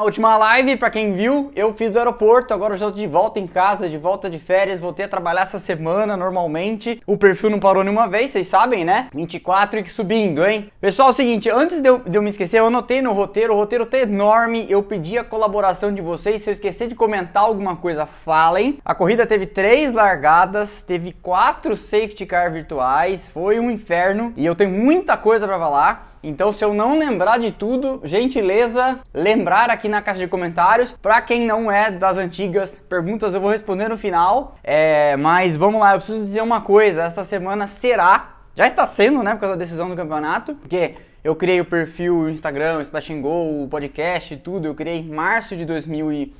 [0.00, 3.06] A última live, para quem viu, eu fiz do aeroporto, agora eu já tô de
[3.06, 7.02] volta em casa, de volta de férias, voltei a trabalhar essa semana normalmente.
[7.06, 9.08] O perfil não parou nenhuma vez, vocês sabem, né?
[9.14, 10.72] 24 e que subindo, hein?
[10.80, 13.52] Pessoal, é o seguinte, antes de eu, de eu me esquecer, eu anotei no roteiro,
[13.52, 17.42] o roteiro tá enorme, eu pedi a colaboração de vocês, se eu esquecer de comentar
[17.42, 18.78] alguma coisa, falem.
[18.82, 24.54] A corrida teve três largadas, teve quatro safety car virtuais, foi um inferno e eu
[24.54, 26.09] tenho muita coisa para falar.
[26.22, 30.92] Então, se eu não lembrar de tudo, gentileza, lembrar aqui na caixa de comentários.
[31.00, 34.56] Para quem não é das antigas perguntas, eu vou responder no final.
[34.62, 39.22] É, mas vamos lá, eu preciso dizer uma coisa: esta semana será, já está sendo,
[39.22, 42.80] né, por causa da decisão do campeonato, porque eu criei o perfil, o Instagram, o
[42.80, 44.66] Splash Go, o podcast tudo.
[44.66, 46.34] Eu criei em março de 2020,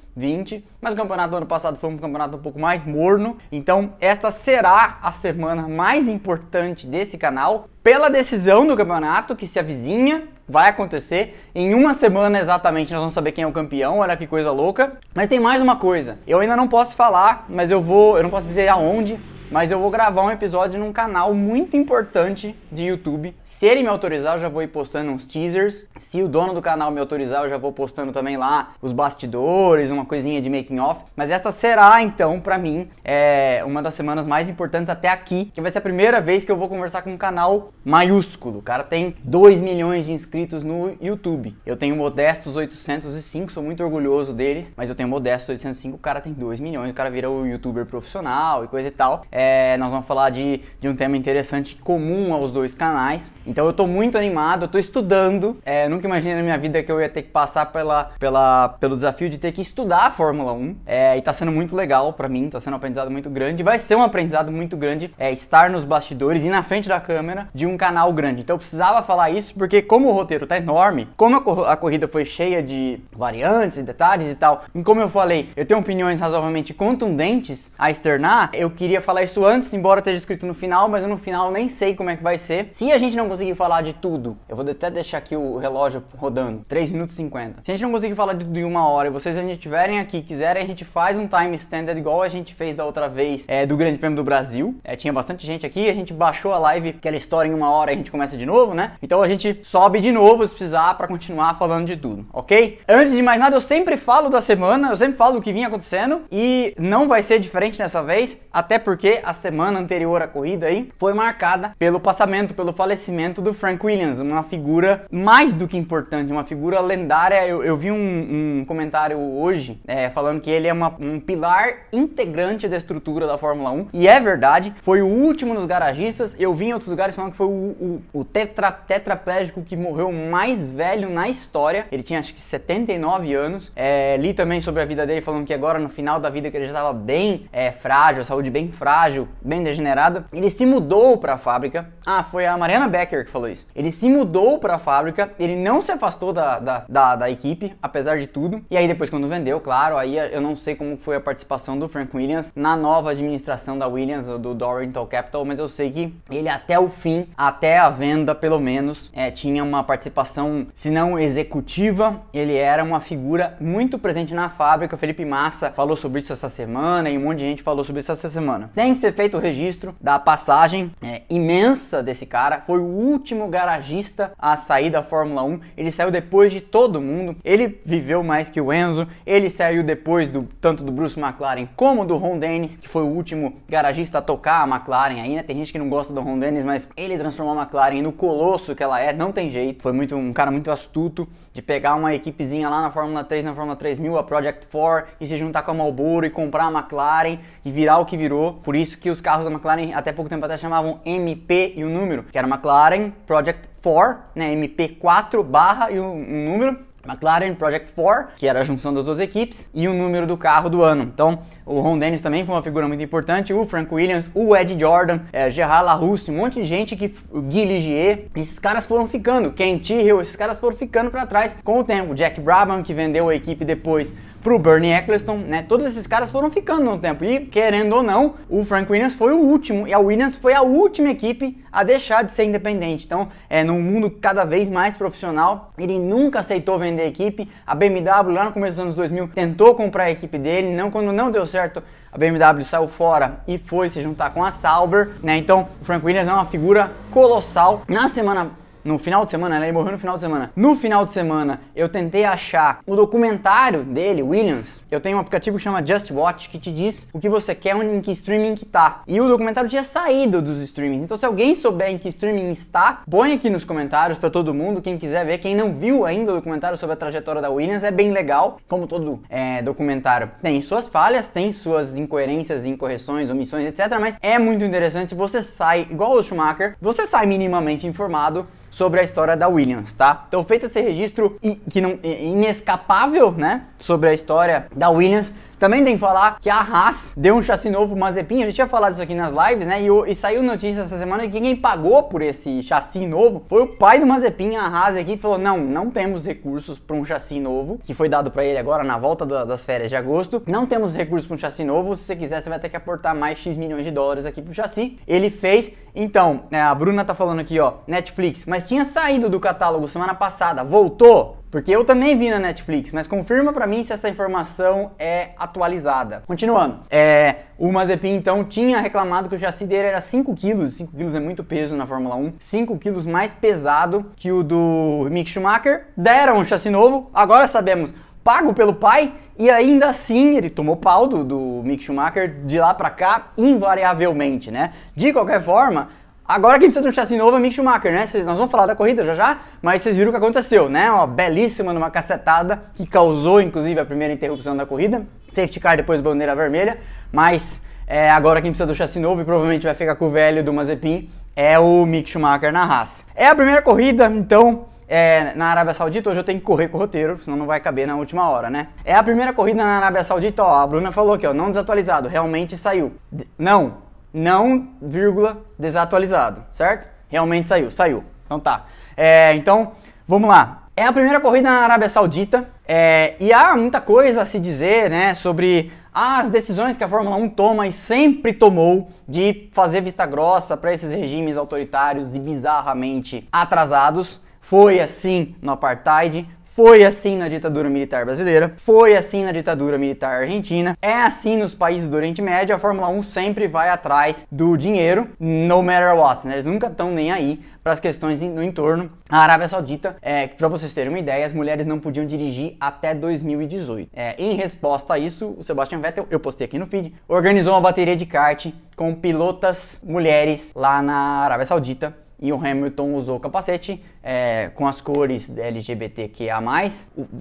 [0.80, 3.38] mas o campeonato do ano passado foi um campeonato um pouco mais morno.
[3.50, 9.58] Então, esta será a semana mais importante desse canal pela decisão do campeonato que se
[9.58, 10.24] avizinha.
[10.48, 12.92] Vai acontecer em uma semana exatamente.
[12.92, 13.98] Nós vamos saber quem é o campeão.
[13.98, 14.98] Olha que coisa louca.
[15.14, 16.18] Mas tem mais uma coisa.
[16.26, 18.16] Eu ainda não posso falar, mas eu vou.
[18.16, 19.18] Eu não posso dizer aonde
[19.50, 23.34] mas eu vou gravar um episódio num canal muito importante de YouTube.
[23.42, 25.84] Se ele me autorizar, eu já vou ir postando uns teasers.
[25.96, 29.90] Se o dono do canal me autorizar, eu já vou postando também lá os bastidores,
[29.90, 31.02] uma coisinha de making off.
[31.16, 35.60] Mas esta será então para mim é uma das semanas mais importantes até aqui, que
[35.60, 38.60] vai ser a primeira vez que eu vou conversar com um canal maiúsculo.
[38.60, 41.56] O cara tem 2 milhões de inscritos no YouTube.
[41.66, 46.20] Eu tenho modestos 805, sou muito orgulhoso deles, mas eu tenho modestos 805, o cara
[46.20, 49.24] tem 2 milhões, o cara vira o youtuber profissional e coisa e tal.
[49.32, 53.30] É, é, nós vamos falar de, de um tema interessante comum aos dois canais.
[53.46, 55.56] Então eu tô muito animado, eu tô estudando.
[55.64, 58.94] É, nunca imaginei na minha vida que eu ia ter que passar pela, pela, pelo
[58.94, 60.76] desafio de ter que estudar a Fórmula 1.
[60.84, 63.62] É, e tá sendo muito legal para mim, tá sendo um aprendizado muito grande.
[63.62, 67.48] Vai ser um aprendizado muito grande é, estar nos bastidores e na frente da câmera
[67.54, 68.42] de um canal grande.
[68.42, 72.06] Então eu precisava falar isso porque, como o roteiro tá enorme, como a, a corrida
[72.06, 76.20] foi cheia de variantes e detalhes e tal, e como eu falei, eu tenho opiniões
[76.20, 80.88] razoavelmente contundentes a externar, eu queria falar isso isso antes, embora esteja escrito no final,
[80.88, 82.68] mas no final nem sei como é que vai ser.
[82.72, 86.02] Se a gente não conseguir falar de tudo, eu vou até deixar aqui o relógio
[86.16, 87.60] rodando, 3 minutos e 50.
[87.62, 90.00] Se a gente não conseguir falar de tudo em uma hora e vocês ainda estiverem
[90.00, 93.44] aqui, quiserem, a gente faz um time standard igual a gente fez da outra vez
[93.46, 94.74] é, do Grande Prêmio do Brasil.
[94.82, 97.92] É, tinha bastante gente aqui, a gente baixou a live, aquela história em uma hora
[97.92, 98.94] a gente começa de novo, né?
[99.00, 102.80] Então a gente sobe de novo se precisar para continuar falando de tudo, ok?
[102.88, 105.68] Antes de mais nada, eu sempre falo da semana, eu sempre falo do que vinha
[105.68, 110.66] acontecendo e não vai ser diferente dessa vez, até porque a semana anterior à corrida
[110.66, 115.76] aí foi marcada pelo passamento, pelo falecimento do Frank Williams, uma figura mais do que
[115.76, 117.46] importante, uma figura lendária.
[117.46, 121.86] Eu, eu vi um, um, comentário hoje é, falando que ele é uma, um pilar
[121.92, 124.74] integrante da estrutura da Fórmula 1 e é verdade.
[124.82, 126.36] Foi o último dos garagistas.
[126.38, 130.12] Eu vi em outros lugares falando que foi o, o, o tetra, tetraplégico que morreu
[130.12, 131.86] mais velho na história.
[131.90, 133.72] Ele tinha acho que 79 anos.
[133.74, 136.56] É, li também sobre a vida dele falando que agora no final da vida que
[136.56, 140.66] ele já estava bem é, frágil, a saúde bem frágil frágil, bem degenerada, ele se
[140.66, 141.88] mudou para a fábrica.
[142.04, 143.66] Ah, foi a Mariana Becker que falou isso.
[143.74, 147.74] Ele se mudou para a fábrica, ele não se afastou da, da, da, da, equipe,
[147.82, 148.62] apesar de tudo.
[148.70, 151.88] E aí depois quando vendeu, claro, aí eu não sei como foi a participação do
[151.88, 156.50] Frank Williams na nova administração da Williams, do Dorrington Capital, mas eu sei que ele
[156.50, 162.20] até o fim, até a venda pelo menos, é, tinha uma participação, se não executiva,
[162.34, 164.94] ele era uma figura muito presente na fábrica.
[164.94, 168.00] O Felipe Massa falou sobre isso essa semana e um monte de gente falou sobre
[168.00, 168.70] isso essa semana.
[168.74, 172.60] Tem ser feito o registro da passagem é, imensa desse cara.
[172.60, 175.60] Foi o último garagista a sair da Fórmula 1.
[175.76, 177.36] Ele saiu depois de todo mundo.
[177.44, 179.06] Ele viveu mais que o Enzo.
[179.26, 183.08] Ele saiu depois do tanto do Bruce McLaren como do Ron Dennis, que foi o
[183.08, 185.42] último garagista a tocar a McLaren ainda.
[185.42, 188.74] Tem gente que não gosta do Ron Dennis, mas ele transformou a McLaren no colosso
[188.74, 189.12] que ela é.
[189.12, 189.82] Não tem jeito.
[189.82, 193.54] Foi muito um cara muito astuto de pegar uma equipezinha lá na Fórmula 3, na
[193.54, 197.38] Fórmula 3000, a Project 4 e se juntar com a Marlboro e comprar a McLaren
[197.64, 198.54] e virar o que virou.
[198.54, 201.88] Por isso que os carros da McLaren até pouco tempo atrás chamavam MP e o
[201.88, 207.92] número, que era McLaren Project 4, né, MP4 barra e o um número McLaren Project
[207.92, 211.02] 4, que era a junção das duas equipes, e o número do carro do ano.
[211.02, 214.78] Então, o Ron Dennis também foi uma figura muito importante, o Frank Williams, o Ed
[214.78, 219.08] Jordan, é, Gerard LaRousse, um monte de gente que o Guy Ligier, esses caras foram
[219.08, 222.14] ficando, Ken Tyrrell, esses caras foram ficando para trás com o tempo.
[222.14, 225.62] Jack Brabham, que vendeu a equipe depois pro Bernie Eccleston, né?
[225.62, 227.24] Todos esses caras foram ficando no tempo.
[227.24, 229.86] E, querendo ou não, o Frank Williams foi o último.
[229.86, 233.04] E a Williams foi a última equipe a deixar de ser independente.
[233.06, 237.48] Então, é, num mundo cada vez mais profissional, ele nunca aceitou vender a equipe.
[237.66, 240.74] A BMW, lá no começo dos anos 2000, tentou comprar a equipe dele.
[240.74, 241.82] Não, quando não deu certo,
[242.12, 245.36] a BMW saiu fora e foi se juntar com a Sauber, né?
[245.36, 247.82] Então, o Frank Williams é uma figura colossal.
[247.86, 248.50] Na semana
[248.84, 249.66] no final de semana, né?
[249.66, 250.52] ele morreu no final de semana.
[250.56, 254.82] No final de semana, eu tentei achar o documentário dele, Williams.
[254.90, 257.76] Eu tenho um aplicativo que chama Just Watch que te diz o que você quer,
[257.76, 259.02] em que streaming que tá.
[259.06, 261.02] E o documentário tinha saído dos streamings.
[261.02, 264.82] Então, se alguém souber em que streaming está, põe aqui nos comentários para todo mundo,
[264.82, 265.38] quem quiser ver.
[265.38, 268.58] Quem não viu ainda o documentário sobre a trajetória da Williams, é bem legal.
[268.68, 273.98] Como todo é, documentário tem suas falhas, tem suas incoerências, incorreções, omissões, etc.
[274.00, 275.14] Mas é muito interessante.
[275.14, 280.24] Você sai, igual o Schumacher, você sai minimamente informado sobre a história da Williams, tá?
[280.28, 281.36] Então, feito esse registro
[281.68, 286.58] que não inescapável, né, sobre a história da Williams, também tem que falar que a
[286.58, 289.82] Haas deu um chassi novo Mazepin, a gente tinha falado isso aqui nas lives, né?
[289.82, 293.66] E, e saiu notícia essa semana que quem pagou por esse chassi novo foi o
[293.66, 297.78] pai do Mazepin, a Haas aqui, falou: "Não, não temos recursos para um chassi novo,
[297.84, 300.42] que foi dado para ele agora na volta da, das férias de agosto.
[300.46, 303.14] Não temos recursos para um chassi novo, se você quiser você vai ter que aportar
[303.14, 304.98] mais X milhões de dólares aqui pro chassi".
[305.06, 305.72] Ele fez.
[305.94, 310.14] Então, né, a Bruna tá falando aqui, ó, Netflix, mas tinha saído do catálogo semana
[310.14, 311.39] passada, voltou.
[311.50, 316.22] Porque eu também vi na Netflix, mas confirma para mim se essa informação é atualizada.
[316.26, 320.92] Continuando, é, o Mazepin então tinha reclamado que o chassi dele era 5 kg, 5
[320.96, 325.28] kg é muito peso na Fórmula 1, 5 kg mais pesado que o do Mick
[325.28, 325.88] Schumacher.
[325.96, 327.92] Deram um chassi novo, agora sabemos
[328.22, 332.72] pago pelo pai e ainda assim ele tomou pau do, do Mick Schumacher de lá
[332.72, 334.72] para cá invariavelmente, né?
[334.94, 335.88] De qualquer forma,
[336.30, 338.06] Agora quem precisa de um chassi novo é Mick Schumacher, né?
[338.06, 340.88] Cês, nós vamos falar da corrida já já, mas vocês viram o que aconteceu, né?
[340.88, 345.04] Uma belíssima numa cacetada que causou inclusive a primeira interrupção da corrida.
[345.28, 346.78] Safety car depois bandeira vermelha,
[347.10, 350.44] mas é, agora quem precisa do chassi novo e provavelmente vai ficar com o velho
[350.44, 353.04] do Mazepin é o Mick Schumacher na Haas.
[353.16, 356.76] É a primeira corrida, então é, na Arábia Saudita, hoje eu tenho que correr com
[356.76, 358.68] o roteiro, senão não vai caber na última hora, né?
[358.84, 362.08] É a primeira corrida na Arábia Saudita, ó, a Bruna falou aqui, ó, não desatualizado,
[362.08, 362.92] realmente saiu.
[363.36, 366.88] Não, não, vírgula, desatualizado, certo?
[367.08, 368.04] Realmente saiu, saiu.
[368.26, 368.66] Então tá.
[368.96, 369.72] É, então,
[370.06, 370.64] vamos lá.
[370.76, 374.88] É a primeira corrida na Arábia Saudita é, e há muita coisa a se dizer
[374.88, 380.06] né, sobre as decisões que a Fórmula 1 toma e sempre tomou de fazer vista
[380.06, 384.20] grossa para esses regimes autoritários e bizarramente atrasados.
[384.40, 386.28] Foi assim no apartheid,
[386.62, 391.54] foi assim na ditadura militar brasileira, foi assim na ditadura militar argentina, é assim nos
[391.54, 396.26] países do Oriente Médio, a Fórmula 1 sempre vai atrás do dinheiro, no matter what,
[396.28, 396.34] né?
[396.34, 398.90] Eles nunca estão nem aí para as questões no entorno.
[399.08, 402.94] A Arábia Saudita, é, para vocês terem uma ideia, as mulheres não podiam dirigir até
[402.94, 403.88] 2018.
[403.94, 407.60] É, em resposta a isso, o Sebastian Vettel, eu postei aqui no feed, organizou uma
[407.62, 413.20] bateria de kart com pilotas mulheres lá na Arábia Saudita e o Hamilton usou o
[413.20, 416.40] capacete é, com as cores LGBTQIA+.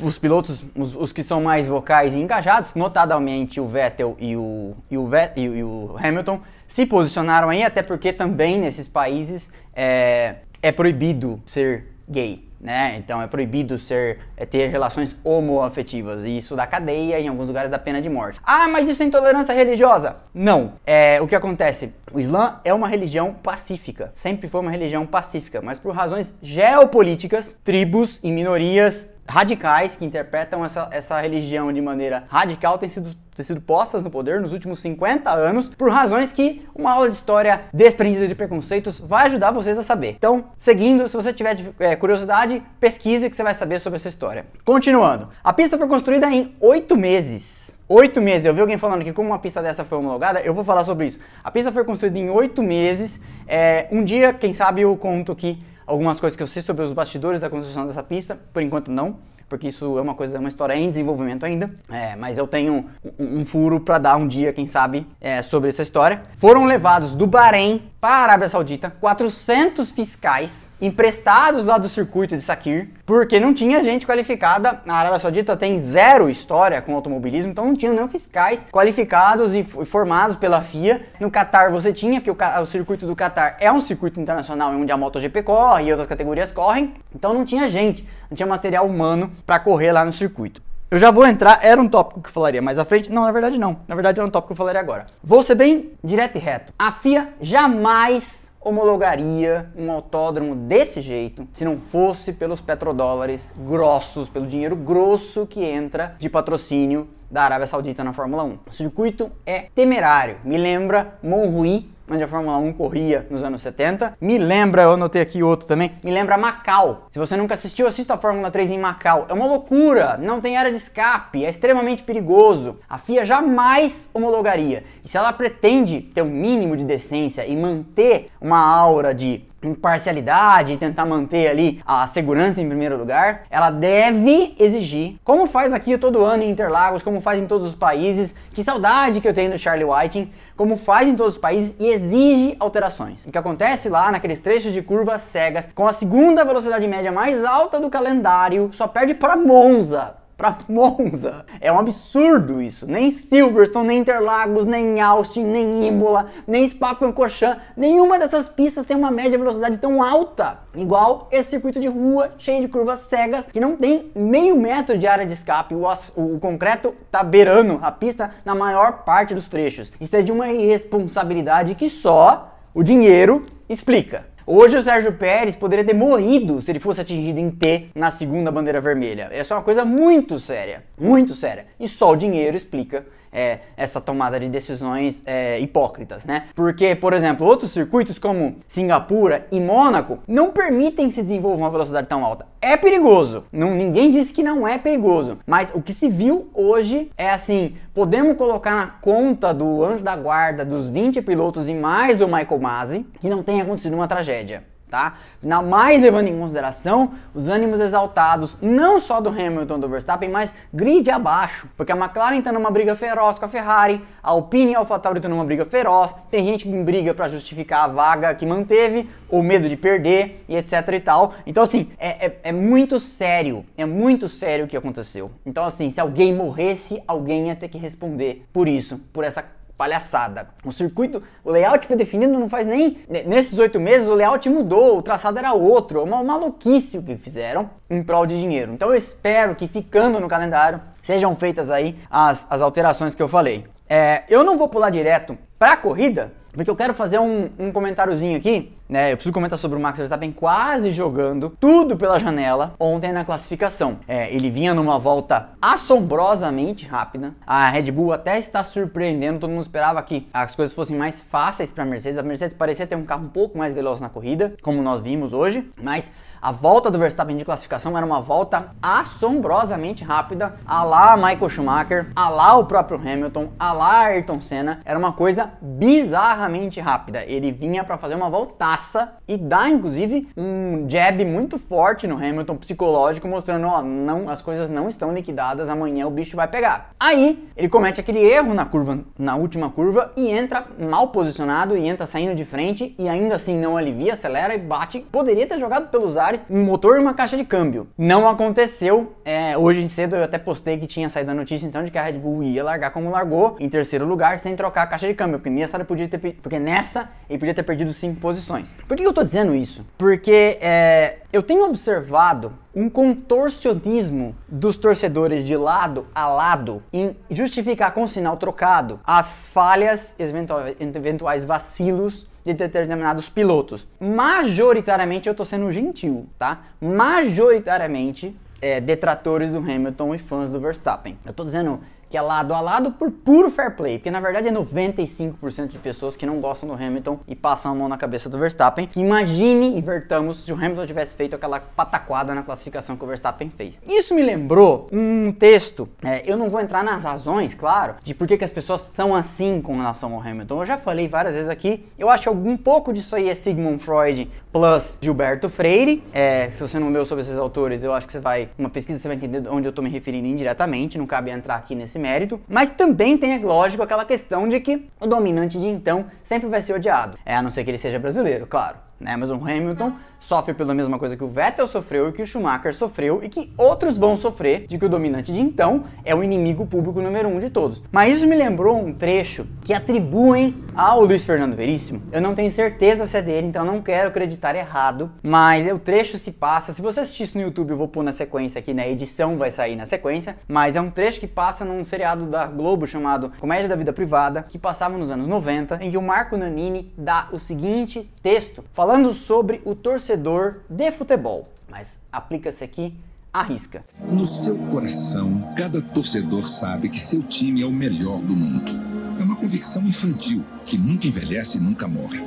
[0.03, 4.75] Os pilotos, os, os, que são mais vocais e engajados, notadamente o Vettel e o,
[4.91, 10.35] e o, e, e o Hamilton, se posicionaram aí, até porque também nesses países é,
[10.61, 12.95] é proibido ser gay né?
[12.97, 17.71] Então é proibido ser é, ter relações homoafetivas e isso dá cadeia em alguns lugares
[17.71, 18.39] da pena de morte.
[18.43, 20.17] Ah, mas isso é intolerância religiosa?
[20.33, 20.73] Não.
[20.85, 21.93] É, o que acontece?
[22.11, 27.55] O Islã é uma religião pacífica, sempre foi uma religião pacífica, mas por razões geopolíticas,
[27.63, 33.45] tribos e minorias radicais que interpretam essa, essa religião de maneira radical têm sido, têm
[33.45, 37.61] sido postas no poder nos últimos 50 anos por razões que uma aula de história
[37.71, 40.15] desprendida de preconceitos vai ajudar vocês a saber.
[40.17, 44.47] Então, seguindo, se você tiver é, curiosidade, pesquise que você vai saber sobre essa história.
[44.65, 47.78] Continuando, a pista foi construída em oito meses.
[47.91, 50.63] Oito meses, eu vi alguém falando que como uma pista dessa foi homologada, eu vou
[50.63, 51.17] falar sobre isso.
[51.43, 53.19] A pista foi construída em oito meses.
[53.47, 56.93] É, um dia, quem sabe, eu conto que algumas coisas que eu sei sobre os
[56.93, 59.17] bastidores da construção dessa pista, por enquanto não,
[59.49, 61.71] porque isso é uma coisa, é uma história em desenvolvimento ainda.
[61.89, 62.85] É, mas eu tenho
[63.19, 66.21] um, um furo para dar um dia, quem sabe, é, sobre essa história.
[66.37, 72.41] Foram levados do Bahrein para a Arábia Saudita 400 fiscais emprestados lá do circuito de
[72.41, 74.81] Sakir, porque não tinha gente qualificada.
[74.87, 79.63] A Arábia Saudita tem zero história com automobilismo, então não tinha nem fiscais qualificados e
[79.63, 81.05] formados pela FIA.
[81.19, 84.91] No Qatar você tinha, porque o, o circuito do Qatar é um circuito internacional onde
[84.91, 89.29] a MotoGP corre e outras categorias correm, então não tinha gente, não tinha material humano
[89.45, 90.61] para correr lá no circuito.
[90.91, 93.11] Eu já vou entrar, era um tópico que eu falaria mais à frente.
[93.11, 93.81] Não, na verdade não.
[93.87, 95.05] Na verdade era um tópico que eu falaria agora.
[95.23, 96.73] Vou ser bem direto e reto.
[96.79, 104.47] A FIA jamais homologaria um autódromo desse jeito se não fosse pelos petrodólares grossos, pelo
[104.47, 108.59] dinheiro grosso que entra de patrocínio da Arábia Saudita na Fórmula 1.
[108.67, 114.17] O circuito é temerário, me lembra Monruí onde a Fórmula 1 corria nos anos 70.
[114.19, 117.07] Me lembra, eu anotei aqui outro também, me lembra Macau.
[117.09, 119.25] Se você nunca assistiu, assista a Fórmula 3 em Macau.
[119.29, 122.77] É uma loucura, não tem área de escape, é extremamente perigoso.
[122.89, 124.83] A FIA jamais homologaria.
[125.03, 130.77] E se ela pretende ter um mínimo de decência e manter uma aura de imparcialidade
[130.77, 136.23] tentar manter ali a segurança em primeiro lugar, ela deve exigir, como faz aqui todo
[136.23, 139.57] ano em Interlagos, como faz em todos os países, que saudade que eu tenho do
[139.57, 143.25] Charlie Whiting, como faz em todos os países e exige alterações.
[143.25, 147.43] O que acontece lá naqueles trechos de curvas cegas, com a segunda velocidade média mais
[147.43, 151.45] alta do calendário, só perde para Monza para Monza.
[151.59, 152.89] É um absurdo isso.
[152.89, 159.11] Nem Silverstone, nem Interlagos, nem Austin, nem Imola, nem Spa-Francorchamps, nenhuma dessas pistas tem uma
[159.11, 160.59] média velocidade tão alta.
[160.73, 165.05] Igual esse circuito de rua cheio de curvas cegas que não tem meio metro de
[165.05, 165.75] área de escape.
[165.75, 165.83] O,
[166.15, 169.91] o, concreto tá beirando a pista na maior parte dos trechos.
[169.99, 174.28] Isso é de uma irresponsabilidade que só o dinheiro explica.
[174.51, 178.51] Hoje o Sérgio Pérez poderia ter morrido se ele fosse atingido em T na segunda
[178.51, 179.29] bandeira vermelha.
[179.31, 181.67] Essa é uma coisa muito séria, muito séria.
[181.79, 186.45] E só o dinheiro explica é, essa tomada de decisões é, hipócritas, né?
[186.55, 192.07] Porque, por exemplo, outros circuitos como Singapura e Mônaco não permitem se desenvolver uma velocidade
[192.07, 192.47] tão alta.
[192.61, 197.09] É perigoso, não, ninguém disse que não é perigoso, mas o que se viu hoje
[197.17, 202.21] é assim: podemos colocar na conta do anjo da guarda dos 20 pilotos e mais
[202.21, 205.15] o Michael Masi que não tenha acontecido uma tragédia tá?
[205.41, 210.53] Na mais levando em consideração os ânimos exaltados, não só do Hamilton do Verstappen, mas
[210.73, 214.75] grid abaixo, porque a McLaren tá numa briga feroz com a Ferrari, a Alpine e
[214.75, 218.45] a AlphaTauri estão numa briga feroz, tem gente que briga para justificar a vaga que
[218.45, 221.33] manteve, ou medo de perder e etc e tal.
[221.45, 225.31] Então assim, é, é, é muito sério, é muito sério o que aconteceu.
[225.45, 230.49] Então assim, se alguém morresse, alguém ia ter que responder por isso, por essa palhaçada.
[230.65, 232.97] O circuito, o layout foi definido não faz nem.
[233.25, 236.01] Nesses oito meses o layout mudou, o traçado era outro.
[236.01, 238.73] É uma maluquice o que fizeram em prol de dinheiro.
[238.73, 243.29] Então eu espero que ficando no calendário sejam feitas aí as, as alterações que eu
[243.29, 243.63] falei.
[243.87, 247.71] É, eu não vou pular direto para a corrida, porque eu quero fazer um, um
[247.71, 249.11] comentáriozinho aqui, né?
[249.11, 253.99] Eu preciso comentar sobre o Max Verstappen quase jogando tudo pela janela ontem na classificação.
[254.07, 257.33] É, ele vinha numa volta assombrosamente rápida.
[257.45, 261.71] A Red Bull até está surpreendendo, todo mundo esperava que as coisas fossem mais fáceis
[261.71, 262.17] para a Mercedes.
[262.17, 265.33] A Mercedes parecia ter um carro um pouco mais veloz na corrida, como nós vimos
[265.33, 271.17] hoje, mas a volta do Verstappen de classificação era uma volta assombrosamente rápida, a lá
[271.17, 274.81] Michael Schumacher, a lá o próprio Hamilton, a lá Ayrton Senna.
[274.85, 277.23] Era uma coisa bizarramente rápida.
[277.25, 282.55] Ele vinha para fazer uma voltaça e dá inclusive um jab muito forte no Hamilton
[282.55, 286.91] psicológico, mostrando, ó, não, as coisas não estão liquidadas, amanhã o bicho vai pegar.
[286.99, 291.85] Aí ele comete aquele erro na curva, na última curva e entra mal posicionado e
[291.85, 295.01] entra saindo de frente e ainda assim não alivia, acelera e bate.
[295.11, 297.87] Poderia ter jogado pelos ares um motor e uma caixa de câmbio.
[297.97, 299.13] Não aconteceu.
[299.23, 302.03] É, hoje cedo eu até postei que tinha saído a notícia então de que a
[302.03, 305.39] Red Bull ia largar como largou, em terceiro lugar, sem trocar a caixa de câmbio.
[305.39, 308.75] Porque nessa ele podia ter, porque nessa ele podia ter perdido cinco posições.
[308.87, 309.85] Por que eu tô dizendo isso?
[309.97, 317.93] Porque é, eu tenho observado um contorcionismo dos torcedores de lado a lado em justificar
[317.93, 323.87] com sinal trocado as falhas, eventuais vacilos de determinados pilotos.
[323.99, 326.63] Majoritariamente eu tô sendo gentil, tá?
[326.81, 331.17] Majoritariamente é, detratores do Hamilton e fãs do Verstappen.
[331.25, 331.79] Eu tô dizendo
[332.09, 335.77] que é lado a lado por puro fair play, porque na verdade é 95% de
[335.77, 338.87] pessoas que não gostam do Hamilton e passam a mão na cabeça do Verstappen.
[338.87, 343.49] Que imagine, invertamos, se o Hamilton tivesse feito aquela pataquada na classificação que o Verstappen
[343.49, 343.81] fez.
[343.87, 348.27] Isso me lembrou um texto, é, eu não vou entrar nas razões, claro, de por
[348.27, 350.61] que, que as pessoas são assim com relação ao Hamilton.
[350.61, 353.83] Eu já falei várias vezes aqui, eu acho que algum pouco disso aí é Sigmund
[353.83, 356.03] Freud plus Gilberto Freire.
[356.11, 358.97] É, se você não leu sobre esses autores, eu acho que você vai, uma pesquisa
[358.97, 362.39] você vai entender onde eu tô me referindo indiretamente, não cabe entrar aqui nesse mérito,
[362.47, 366.61] mas também tem, é lógico, aquela questão de que o dominante de então sempre vai
[366.61, 367.17] ser odiado.
[367.25, 368.77] É, a não ser que ele seja brasileiro, claro.
[368.99, 369.15] Né?
[369.15, 372.75] Mas o Hamilton sofre pela mesma coisa que o Vettel sofreu e que o Schumacher
[372.75, 376.65] sofreu e que outros vão sofrer, de que o dominante de então é o inimigo
[376.65, 377.81] público número um de todos.
[377.91, 382.01] Mas isso me lembrou um trecho que atribuem ao Luiz Fernando Veríssimo.
[382.11, 386.17] Eu não tenho certeza se é dele, então não quero acreditar errado, mas o trecho
[386.17, 389.37] se passa, se você assistisse no YouTube eu vou pôr na sequência aqui, na edição
[389.37, 393.31] vai sair na sequência, mas é um trecho que passa num seriado da Globo chamado
[393.39, 397.29] Comédia da Vida Privada, que passava nos anos 90, em que o Marco Nanini dá
[397.31, 402.95] o seguinte texto, falando sobre o torcedor torcedor de futebol, mas aplica-se aqui
[403.31, 403.83] à risca.
[404.11, 408.71] No seu coração, cada torcedor sabe que seu time é o melhor do mundo.
[409.19, 412.19] É uma convicção infantil que nunca envelhece e nunca morre.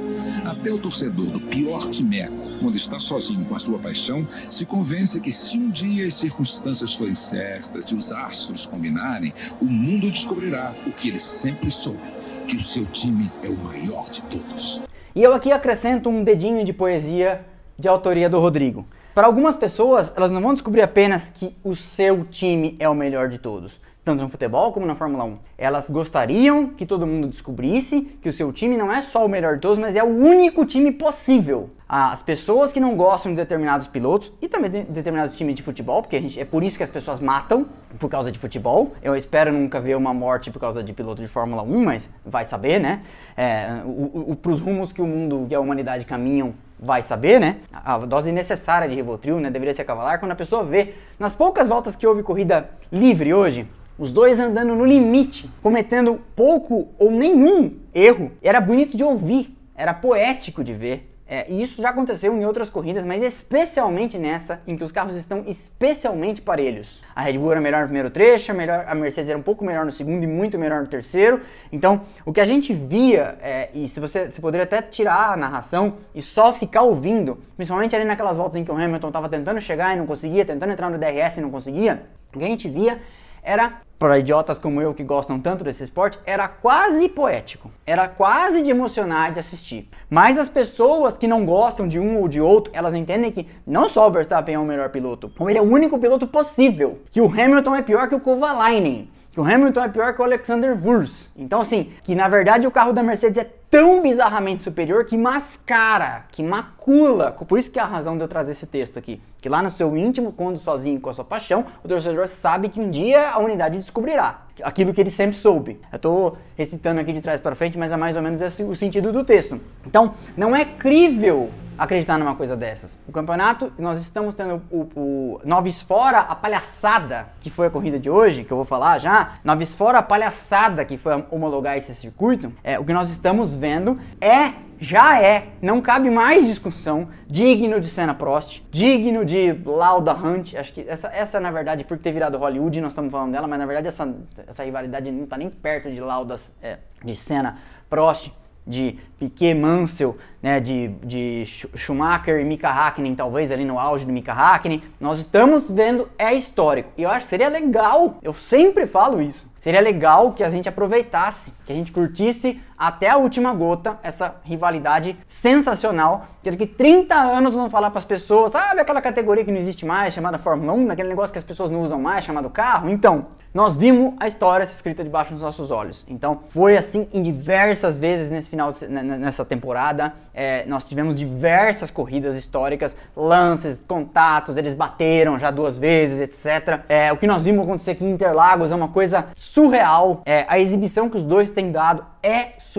[0.45, 5.21] Até o torcedor do pior timeco, quando está sozinho com a sua paixão, se convence
[5.21, 10.73] que se um dia as circunstâncias forem certas e os astros combinarem, o mundo descobrirá
[10.87, 11.99] o que ele sempre soube,
[12.47, 14.81] que o seu time é o maior de todos.
[15.15, 17.45] E eu aqui acrescento um dedinho de poesia
[17.83, 18.87] de autoria do Rodrigo.
[19.12, 23.29] Para algumas pessoas, elas não vão descobrir apenas que o seu time é o melhor
[23.29, 25.39] de todos, tanto no futebol como na Fórmula 1.
[25.59, 29.57] Elas gostariam que todo mundo descobrisse que o seu time não é só o melhor
[29.57, 31.71] de todos, mas é o único time possível.
[31.89, 36.03] As pessoas que não gostam de determinados pilotos e também de determinados times de futebol,
[36.03, 37.67] porque gente, é por isso que as pessoas matam
[37.99, 38.95] por causa de futebol.
[39.03, 42.45] Eu espero nunca ver uma morte por causa de piloto de Fórmula 1, mas vai
[42.45, 43.03] saber, né?
[43.37, 47.59] É, o, o, pros rumos que o mundo e a humanidade caminham, vai saber, né?
[47.73, 50.19] A dose necessária de Rivotril, né, deveria ser cavalar.
[50.19, 54.75] Quando a pessoa vê, nas poucas voltas que houve corrida livre hoje, os dois andando
[54.75, 61.12] no limite, cometendo pouco ou nenhum erro, era bonito de ouvir, era poético de ver.
[61.33, 65.17] É, e isso já aconteceu em outras corridas, mas especialmente nessa, em que os carros
[65.17, 67.01] estão especialmente parelhos.
[67.17, 69.65] A Red Bull era melhor no primeiro trecho, a, melhor, a Mercedes era um pouco
[69.65, 71.41] melhor no segundo e muito melhor no terceiro.
[71.73, 75.37] Então, o que a gente via, é, e se você, você poderia até tirar a
[75.39, 79.59] narração e só ficar ouvindo, principalmente ali naquelas voltas em que o Hamilton estava tentando
[79.59, 82.03] chegar e não conseguia, tentando entrar no DRS e não conseguia,
[82.35, 83.01] o que a gente via
[83.43, 87.71] era para idiotas como eu que gostam tanto desse esporte, era quase poético.
[87.87, 89.89] Era quase de emocionar de assistir.
[90.11, 93.87] Mas as pessoas que não gostam de um ou de outro, elas entendem que não
[93.87, 97.01] só o Verstappen é o melhor piloto, como ele é o único piloto possível.
[97.13, 99.09] Que o Hamilton é pior que o Kovalainen.
[99.33, 101.33] Que o Hamilton é pior que o Alexander Wurz.
[101.35, 106.27] Então assim, que na verdade o carro da Mercedes é tão bizarramente superior que mascara,
[106.31, 107.33] que macula.
[107.33, 109.19] Por isso que é a razão de eu trazer esse texto aqui.
[109.41, 112.79] Que lá no seu íntimo, quando sozinho com a sua paixão, o torcedor sabe que
[112.79, 115.81] um dia a unidade descobrirá aquilo que ele sempre soube.
[115.91, 118.77] Eu estou recitando aqui de trás para frente, mas é mais ou menos esse o
[118.77, 119.59] sentido do texto.
[119.87, 121.51] Então, não é crível
[121.83, 122.97] acreditar numa coisa dessas.
[123.09, 127.99] O campeonato, nós estamos tendo o, o Noves Fora, a palhaçada que foi a corrida
[127.99, 129.33] de hoje, que eu vou falar já.
[129.43, 132.53] Noves Fora, a palhaçada que foi homologar esse circuito.
[132.62, 137.89] É, o que nós estamos vendo é já é, não cabe mais discussão, digno de
[137.89, 140.55] Senna Prost, digno de Lauda Hunt.
[140.55, 143.59] Acho que essa, essa na verdade, por ter virado Hollywood, nós estamos falando dela, mas
[143.59, 144.13] na verdade essa,
[144.47, 147.59] essa rivalidade não está nem perto de Laudas, é, de Senna
[147.91, 148.33] Prost
[148.67, 151.45] de Piquet Mansell, né, de, de
[151.75, 156.35] Schumacher e Mika Hakkinen, talvez ali no auge do Mika Hakkinen, nós estamos vendo é
[156.35, 156.91] histórico.
[156.97, 160.69] E eu acho que seria legal, eu sempre falo isso, seria legal que a gente
[160.69, 167.15] aproveitasse, que a gente curtisse até a última gota essa rivalidade sensacional, que daqui 30
[167.15, 170.73] anos vão falar para as pessoas, sabe aquela categoria que não existe mais, chamada Fórmula
[170.73, 172.89] 1, aquele negócio que as pessoas não usam mais, chamado carro?
[172.89, 176.06] Então, nós vimos a história se escrita debaixo dos nossos olhos.
[176.08, 180.15] Então, foi assim em diversas vezes nesse final nessa temporada.
[180.32, 186.80] É, nós tivemos diversas corridas históricas, lances, contatos, eles bateram já duas vezes, etc.
[186.89, 190.23] É, o que nós vimos acontecer aqui em Interlagos é uma coisa surreal.
[190.25, 192.72] É, a exibição que os dois têm dado é surreal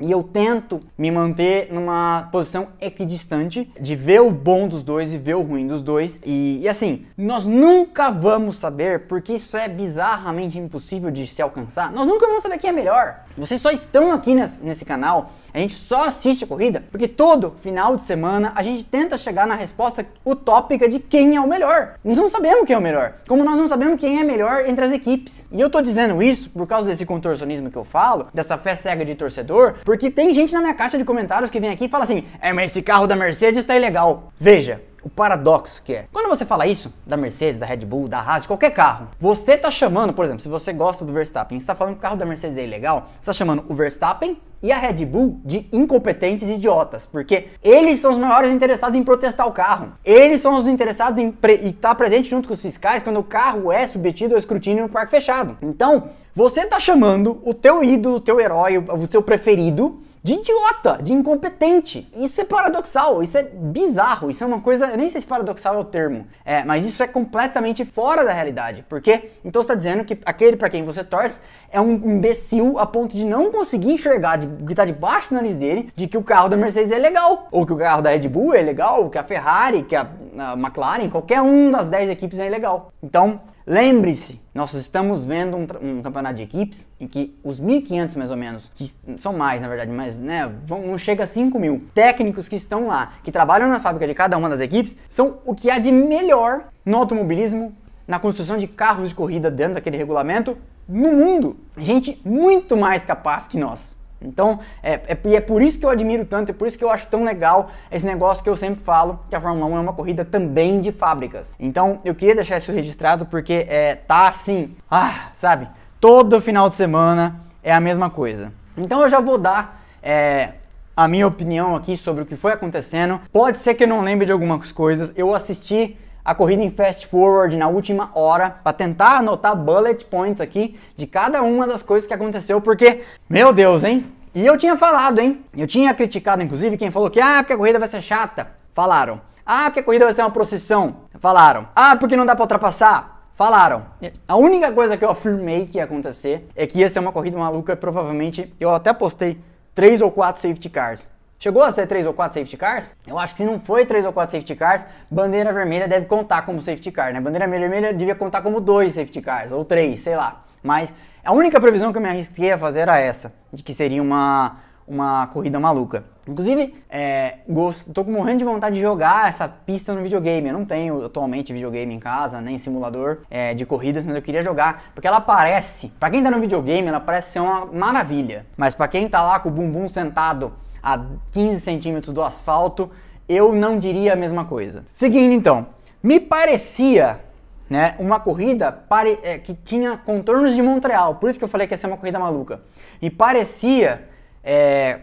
[0.00, 5.18] e eu tento me manter numa posição equidistante de ver o bom dos dois e
[5.18, 6.18] ver o ruim dos dois.
[6.24, 11.92] E, e assim, nós nunca vamos saber, porque isso é bizarramente impossível de se alcançar,
[11.92, 13.24] nós nunca vamos saber quem é melhor.
[13.36, 17.54] Vocês só estão aqui nesse, nesse canal, a gente só assiste a corrida, porque todo
[17.58, 21.94] final de semana a gente tenta chegar na resposta utópica de quem é o melhor.
[22.04, 24.84] Nós não sabemos quem é o melhor, como nós não sabemos quem é melhor entre
[24.84, 25.48] as equipes.
[25.52, 29.04] E eu tô dizendo isso por causa desse contorcionismo que eu falo, dessa fé cega
[29.08, 32.04] de torcedor, porque tem gente na minha caixa de comentários que vem aqui e fala
[32.04, 34.32] assim: é, mas esse carro da Mercedes tá ilegal.
[34.38, 36.06] Veja, o paradoxo que é.
[36.12, 39.56] Quando você fala isso da Mercedes, da Red Bull, da Haas, de qualquer carro, você
[39.56, 42.26] tá chamando, por exemplo, se você gosta do Verstappen, está falando que o carro da
[42.26, 47.06] Mercedes é ilegal, você tá chamando o Verstappen e a Red Bull de incompetentes idiotas,
[47.06, 49.92] porque eles são os maiores interessados em protestar o carro.
[50.04, 53.70] Eles são os interessados em estar tá presente junto com os fiscais quando o carro
[53.72, 55.56] é submetido ao escrutínio no parque fechado.
[55.62, 60.96] Então, você tá chamando o teu ídolo, o teu herói, o seu preferido de idiota,
[61.02, 62.08] de incompetente.
[62.14, 65.74] Isso é paradoxal, isso é bizarro, isso é uma coisa, eu nem sei se paradoxal
[65.74, 70.04] é o termo, é, mas isso é completamente fora da realidade, porque então está dizendo
[70.04, 71.40] que aquele para quem você torce
[71.72, 75.56] é um imbecil a ponto de não conseguir enxergar, de, que está debaixo do nariz
[75.56, 78.28] dele, de que o carro da Mercedes é legal, ou que o carro da Red
[78.28, 80.06] Bull é legal, ou que a Ferrari, que a,
[80.38, 82.92] a McLaren, qualquer um das 10 equipes é legal.
[83.02, 83.40] Então,
[83.70, 88.36] Lembre-se, nós estamos vendo um, um, campeonato de equipes em que os 1.500 mais ou
[88.36, 92.48] menos, que são mais na verdade, mas né, vão, não chega a 5 mil técnicos
[92.48, 95.68] que estão lá, que trabalham na fábrica de cada uma das equipes, são o que
[95.68, 97.76] há de melhor no automobilismo,
[98.06, 100.56] na construção de carros de corrida dentro daquele regulamento
[100.88, 101.58] no mundo.
[101.76, 103.97] Gente muito mais capaz que nós.
[104.20, 106.90] Então, é, é, é, por isso que eu admiro tanto, é por isso que eu
[106.90, 109.92] acho tão legal esse negócio que eu sempre falo, que a Fórmula 1 é uma
[109.92, 111.54] corrida também de fábricas.
[111.58, 115.68] Então, eu queria deixar isso registrado porque é, tá assim, ah, sabe,
[116.00, 118.52] todo final de semana é a mesma coisa.
[118.76, 120.52] Então eu já vou dar é,
[120.96, 123.20] a minha opinião aqui sobre o que foi acontecendo.
[123.32, 125.12] Pode ser que eu não lembre de algumas coisas.
[125.16, 125.96] Eu assisti
[126.28, 131.06] a corrida em fast forward na última hora para tentar anotar bullet points aqui de
[131.06, 134.04] cada uma das coisas que aconteceu, porque, meu Deus, hein?
[134.34, 135.42] E eu tinha falado, hein?
[135.56, 138.48] Eu tinha criticado, inclusive, quem falou que, ah, porque a corrida vai ser chata.
[138.74, 139.22] Falaram.
[139.46, 140.96] Ah, porque a corrida vai ser uma procissão.
[141.18, 141.66] Falaram.
[141.74, 143.30] Ah, porque não dá para ultrapassar.
[143.32, 143.86] Falaram.
[144.28, 147.38] A única coisa que eu afirmei que ia acontecer é que ia ser uma corrida
[147.38, 149.40] maluca provavelmente eu até postei
[149.74, 151.10] três ou quatro safety cars.
[151.40, 152.96] Chegou a ser três ou quatro safety cars?
[153.06, 156.42] Eu acho que se não foi três ou quatro safety cars, bandeira vermelha deve contar
[156.42, 157.20] como safety car, né?
[157.20, 160.44] Bandeira vermelha devia contar como dois safety cars, ou três, sei lá.
[160.64, 160.92] Mas
[161.24, 164.56] a única previsão que eu me arrisquei a fazer era essa, de que seria uma,
[164.84, 166.02] uma corrida maluca.
[166.26, 170.48] Inclusive, é, gosto, tô morrendo de vontade de jogar essa pista no videogame.
[170.48, 174.42] Eu não tenho atualmente videogame em casa, nem simulador é, de corridas, mas eu queria
[174.42, 174.90] jogar.
[174.92, 178.44] Porque ela parece, para quem tá no videogame, ela parece ser uma maravilha.
[178.56, 182.90] Mas para quem tá lá com o bumbum sentado a 15 centímetros do asfalto,
[183.28, 184.84] eu não diria a mesma coisa.
[184.90, 185.66] Seguindo então,
[186.02, 187.20] me parecia
[187.68, 191.66] né, uma corrida pare, é, que tinha contornos de Montreal, por isso que eu falei
[191.66, 192.62] que ia ser uma corrida maluca.
[193.00, 194.08] E parecia
[194.42, 195.00] é,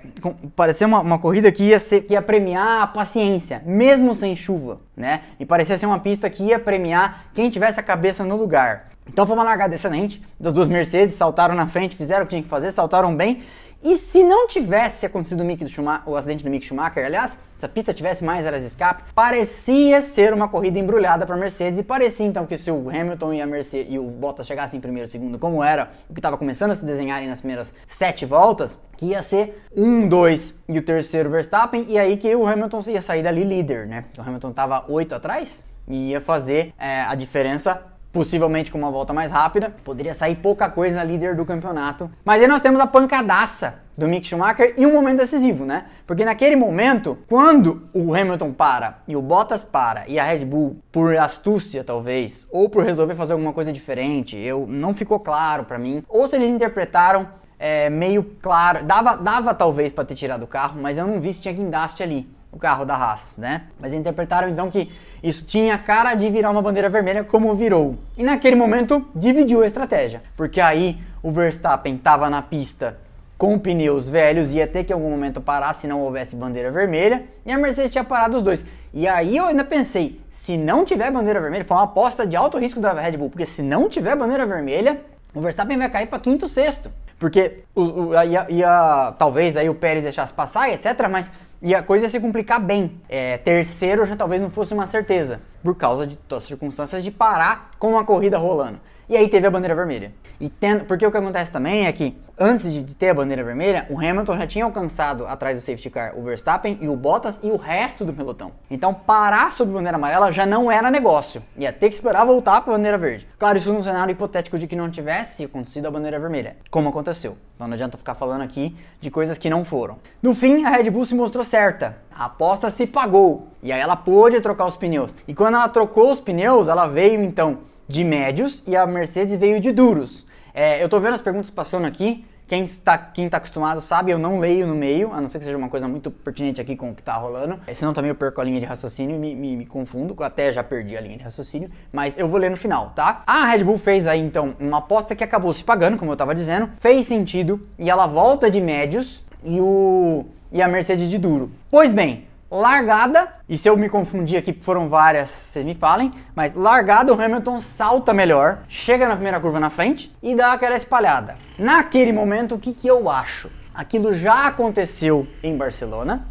[0.56, 4.80] parecia uma, uma, corrida que ia, ser, que ia premiar a paciência, mesmo sem chuva,
[4.98, 5.22] né?
[5.40, 8.90] E parecia ser uma pista que ia premiar quem tivesse a cabeça no lugar.
[9.08, 12.42] Então foi uma largada excelente das duas Mercedes, saltaram na frente, fizeram o que tinha
[12.42, 13.44] que fazer, saltaram bem
[13.86, 17.38] e se não tivesse acontecido o, Mick do Schumacher, o acidente do Mick Schumacher, aliás,
[17.56, 21.80] se a pista tivesse mais áreas de escape, parecia ser uma corrida embrulhada para Mercedes
[21.80, 24.82] e parecia então que se o Hamilton e, a Mercedes, e o Bottas chegassem em
[24.82, 28.76] primeiro segundo, como era o que estava começando a se desenhar nas primeiras sete voltas,
[28.98, 33.02] que ia ser um, dois e o terceiro Verstappen, e aí que o Hamilton ia
[33.04, 34.06] sair dali líder, né?
[34.18, 39.12] O Hamilton estava oito atrás e ia fazer é, a diferença possivelmente com uma volta
[39.12, 42.10] mais rápida, poderia sair pouca coisa líder do campeonato.
[42.24, 45.88] Mas aí nós temos a pancadaça do Mick Schumacher e um momento decisivo, né?
[46.08, 50.78] Porque naquele momento, quando o Hamilton para e o Bottas para e a Red Bull,
[50.94, 55.78] por astúcia talvez, ou por resolver fazer alguma coisa diferente, eu não ficou claro para
[55.78, 57.28] mim, ou se eles interpretaram
[57.60, 61.34] é, meio claro, dava, dava talvez para ter tirado o carro, mas eu não vi
[61.34, 63.64] se tinha guindaste ali o carro da Haas, né?
[63.80, 64.90] Mas interpretaram então que
[65.22, 67.98] isso tinha cara de virar uma bandeira vermelha como virou.
[68.18, 72.98] E naquele momento dividiu a estratégia, porque aí o Verstappen estava na pista
[73.38, 77.26] com pneus velhos ia ter que em algum momento parar se não houvesse bandeira vermelha,
[77.46, 78.66] e a Mercedes tinha parado os dois.
[78.94, 82.58] E aí eu ainda pensei, se não tiver bandeira vermelha, foi uma aposta de alto
[82.58, 85.02] risco da Red Bull, porque se não tiver bandeira vermelha,
[85.34, 86.90] o Verstappen vai cair para quinto, sexto.
[87.20, 91.08] Porque o, o, ia, ia, talvez aí o Pérez deixasse passar, etc.
[91.10, 91.32] Mas
[91.66, 93.02] e a coisa ia se complicar bem.
[93.10, 97.10] É, terceiro já talvez não fosse uma certeza, por causa de todas as circunstâncias de
[97.10, 98.80] parar com a corrida rolando.
[99.10, 100.14] E aí teve a bandeira vermelha.
[100.40, 103.44] E tendo, porque o que acontece também é que antes de, de, ter a bandeira
[103.44, 107.40] vermelha, o Hamilton já tinha alcançado atrás do safety car o Verstappen e o Bottas
[107.42, 108.52] e o resto do pelotão.
[108.70, 111.42] Então parar sob bandeira amarela já não era negócio.
[111.58, 113.28] Ia ter que esperar voltar para a bandeira verde.
[113.38, 117.38] Claro, isso num cenário hipotético de que não tivesse acontecido a bandeira vermelha, como aconteceu.
[117.56, 119.98] Então não adianta ficar falando aqui de coisas que não foram.
[120.22, 121.98] No fim, a Red Bull se mostrou certa.
[122.14, 123.48] A aposta se pagou.
[123.66, 125.16] E aí ela pôde trocar os pneus.
[125.28, 129.60] E quando ela trocou os pneus, ela veio então de médios e a Mercedes veio
[129.60, 130.24] de duros.
[130.54, 132.24] É, eu tô vendo as perguntas passando aqui.
[132.48, 135.46] Quem está, quem tá acostumado sabe, eu não leio no meio, a não ser que
[135.46, 137.60] seja uma coisa muito pertinente aqui com o que tá rolando.
[137.74, 140.16] Senão também eu perco a linha de raciocínio e me, me, me, confundo.
[140.24, 143.24] Até já perdi a linha de raciocínio, mas eu vou ler no final, tá?
[143.26, 146.36] A Red Bull fez aí então uma aposta que acabou se pagando, como eu tava
[146.36, 146.70] dizendo.
[146.78, 151.50] Fez sentido e ela volta de médios e o e a Mercedes de duro.
[151.72, 156.56] Pois bem, largada, e se eu me confundir aqui, foram várias, vocês me falem, mas
[156.56, 161.36] largada o Hamilton salta melhor, chega na primeira curva na frente e dá aquela espalhada.
[161.60, 163.52] Naquele momento, o que, que eu acho?
[163.74, 166.26] Aquilo já aconteceu em Barcelona,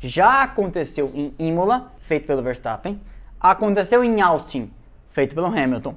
[0.00, 3.00] já aconteceu em Imola, feito pelo Verstappen,
[3.40, 4.70] aconteceu em Austin,
[5.08, 5.94] feito pelo Hamilton.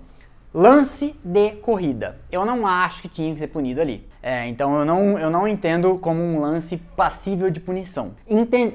[0.53, 2.19] Lance de corrida.
[2.31, 4.10] Eu não acho que tinha que ser punido ali.
[4.23, 8.13] É, então eu não, eu não entendo como um lance passível de punição.